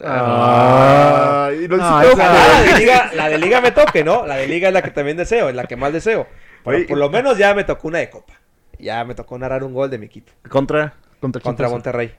[0.03, 4.25] Ah, y lo esa- la de, liga, la de liga me toque, ¿no?
[4.25, 6.27] La de liga es la que también deseo, es la que más deseo.
[6.63, 8.33] Pero Oye, por lo menos ya me tocó una de copa.
[8.79, 11.69] Ya me tocó narrar un gol de mi equipo Contra, contra, contra?
[11.69, 12.13] Monterrey.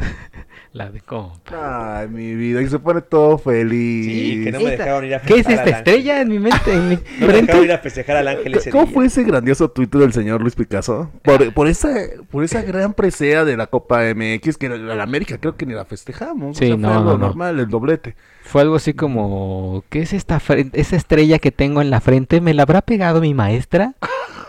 [0.72, 1.98] La de compra.
[1.98, 2.62] Ay, mi vida.
[2.62, 4.06] Y se pone todo feliz.
[4.06, 5.94] Sí, que no me Esta- dejaron ir a ¿Qué es festejar esta al ángel.
[5.94, 6.72] estrella en mi mente?
[6.72, 8.94] En mi No me dejaron ir a festejar al ángel ese ¿Cómo día.
[8.94, 11.10] fue ese grandioso tuit del señor Luis Picasso?
[11.22, 11.88] Por, por esa,
[12.30, 15.74] por esa gran presea de la Copa MX que la, la América creo que ni
[15.74, 16.56] la festejamos.
[16.56, 17.26] Sí, o sea, no, fue algo no, no.
[17.26, 18.14] normal, el doblete.
[18.44, 20.40] Fue algo así como, ¿qué es esta
[20.74, 22.40] esa estrella que tengo en la frente?
[22.40, 23.94] ¿Me la habrá pegado mi maestra?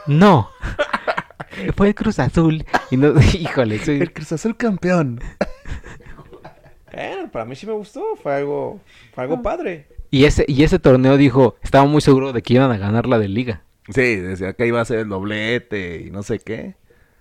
[0.05, 0.49] No.
[1.75, 2.65] Fue el Cruz Azul.
[2.89, 5.19] Y no, híjole, soy- El Cruz Azul campeón.
[6.93, 8.15] Bueno, para mí sí me gustó.
[8.21, 8.79] Fue algo,
[9.13, 9.27] fue Ah.
[9.27, 9.87] algo padre.
[10.13, 13.17] y ese y ese torneo dijo, estaba muy seguro de que iban a ganar la
[13.17, 13.61] de liga.
[13.93, 16.75] Sí, decía que iba a ser el doblete y no sé qué.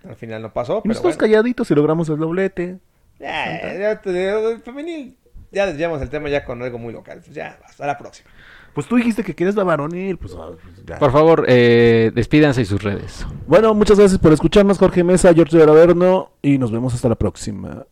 [0.07, 1.31] Al final no pasó, Y pero nosotros bueno.
[1.33, 2.79] calladitos y logramos el doblete.
[3.19, 5.15] Ya, ya, ya, femenil.
[5.51, 7.19] Ya desviamos el tema ya con algo muy local.
[7.23, 8.29] Pues ya, hasta la próxima.
[8.73, 10.97] Pues tú dijiste que quieres la varonil, pues, ah, pues ya.
[10.99, 13.25] Por favor, eh, despídanse y sus redes.
[13.47, 17.15] Bueno, muchas gracias por escucharnos, Jorge Mesa, George de Averno, y nos vemos hasta la
[17.15, 17.85] próxima.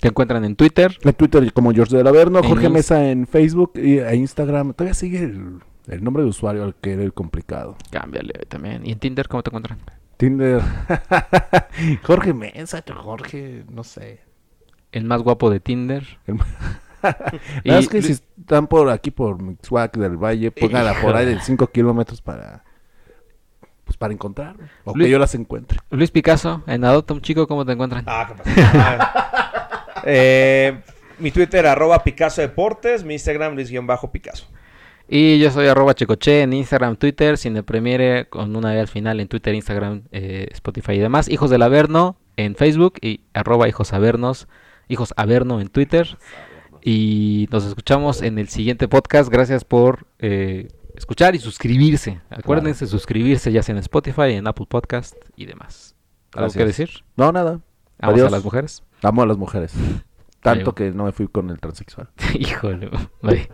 [0.00, 0.96] Te encuentran en Twitter.
[1.02, 4.72] En Twitter como George de Averno, Jorge Inst- Mesa en Facebook y e Instagram.
[4.74, 5.58] Todavía sigue el,
[5.88, 7.76] el nombre de usuario al que era el complicado.
[7.90, 8.84] Cámbiale también.
[8.86, 9.78] ¿Y en Tinder cómo te encuentran?
[10.16, 10.60] Tinder.
[12.02, 14.20] Jorge Mesa, Jorge, no sé.
[14.92, 16.04] El más guapo de Tinder.
[16.26, 16.36] El-
[17.64, 21.40] Y es que si están por aquí por Mixhuac del Valle, póngala por ahí de
[21.40, 22.64] 5 kilómetros para
[23.84, 25.78] pues para encontrar o Luis- que yo las encuentre.
[25.90, 28.04] Luis Picasso, en Adopta un Chico, ¿cómo te encuentran?
[28.06, 28.52] Ah, ¿qué.
[30.04, 30.80] Eh,
[31.18, 33.04] mi Twitter, arroba Picasso Deportes.
[33.04, 34.46] Mi Instagram, Luis-Picasso.
[35.08, 39.20] Y yo soy arroba checoche en Instagram, Twitter, Cine Premiere con una vez al final
[39.20, 41.28] en Twitter, Instagram, eh, Spotify y demás.
[41.28, 44.48] Hijos del Averno en Facebook y arroba hijos avernos,
[44.88, 46.16] hijos averno en Twitter.
[46.84, 49.30] Y nos escuchamos en el siguiente podcast.
[49.30, 52.20] Gracias por eh, escuchar y suscribirse.
[52.28, 55.94] Acuérdense suscribirse ya sea en Spotify, en Apple Podcast y demás.
[56.32, 56.58] ¿Algo Gracias.
[56.60, 57.04] que decir?
[57.16, 57.60] No, nada.
[57.98, 58.28] Adiós.
[58.28, 58.82] a las mujeres.
[59.02, 59.72] Amo a las mujeres.
[60.40, 60.74] Tanto Adiós.
[60.74, 62.10] que no me fui con el transexual.
[62.34, 62.90] Híjole,
[63.22, 63.48] bye.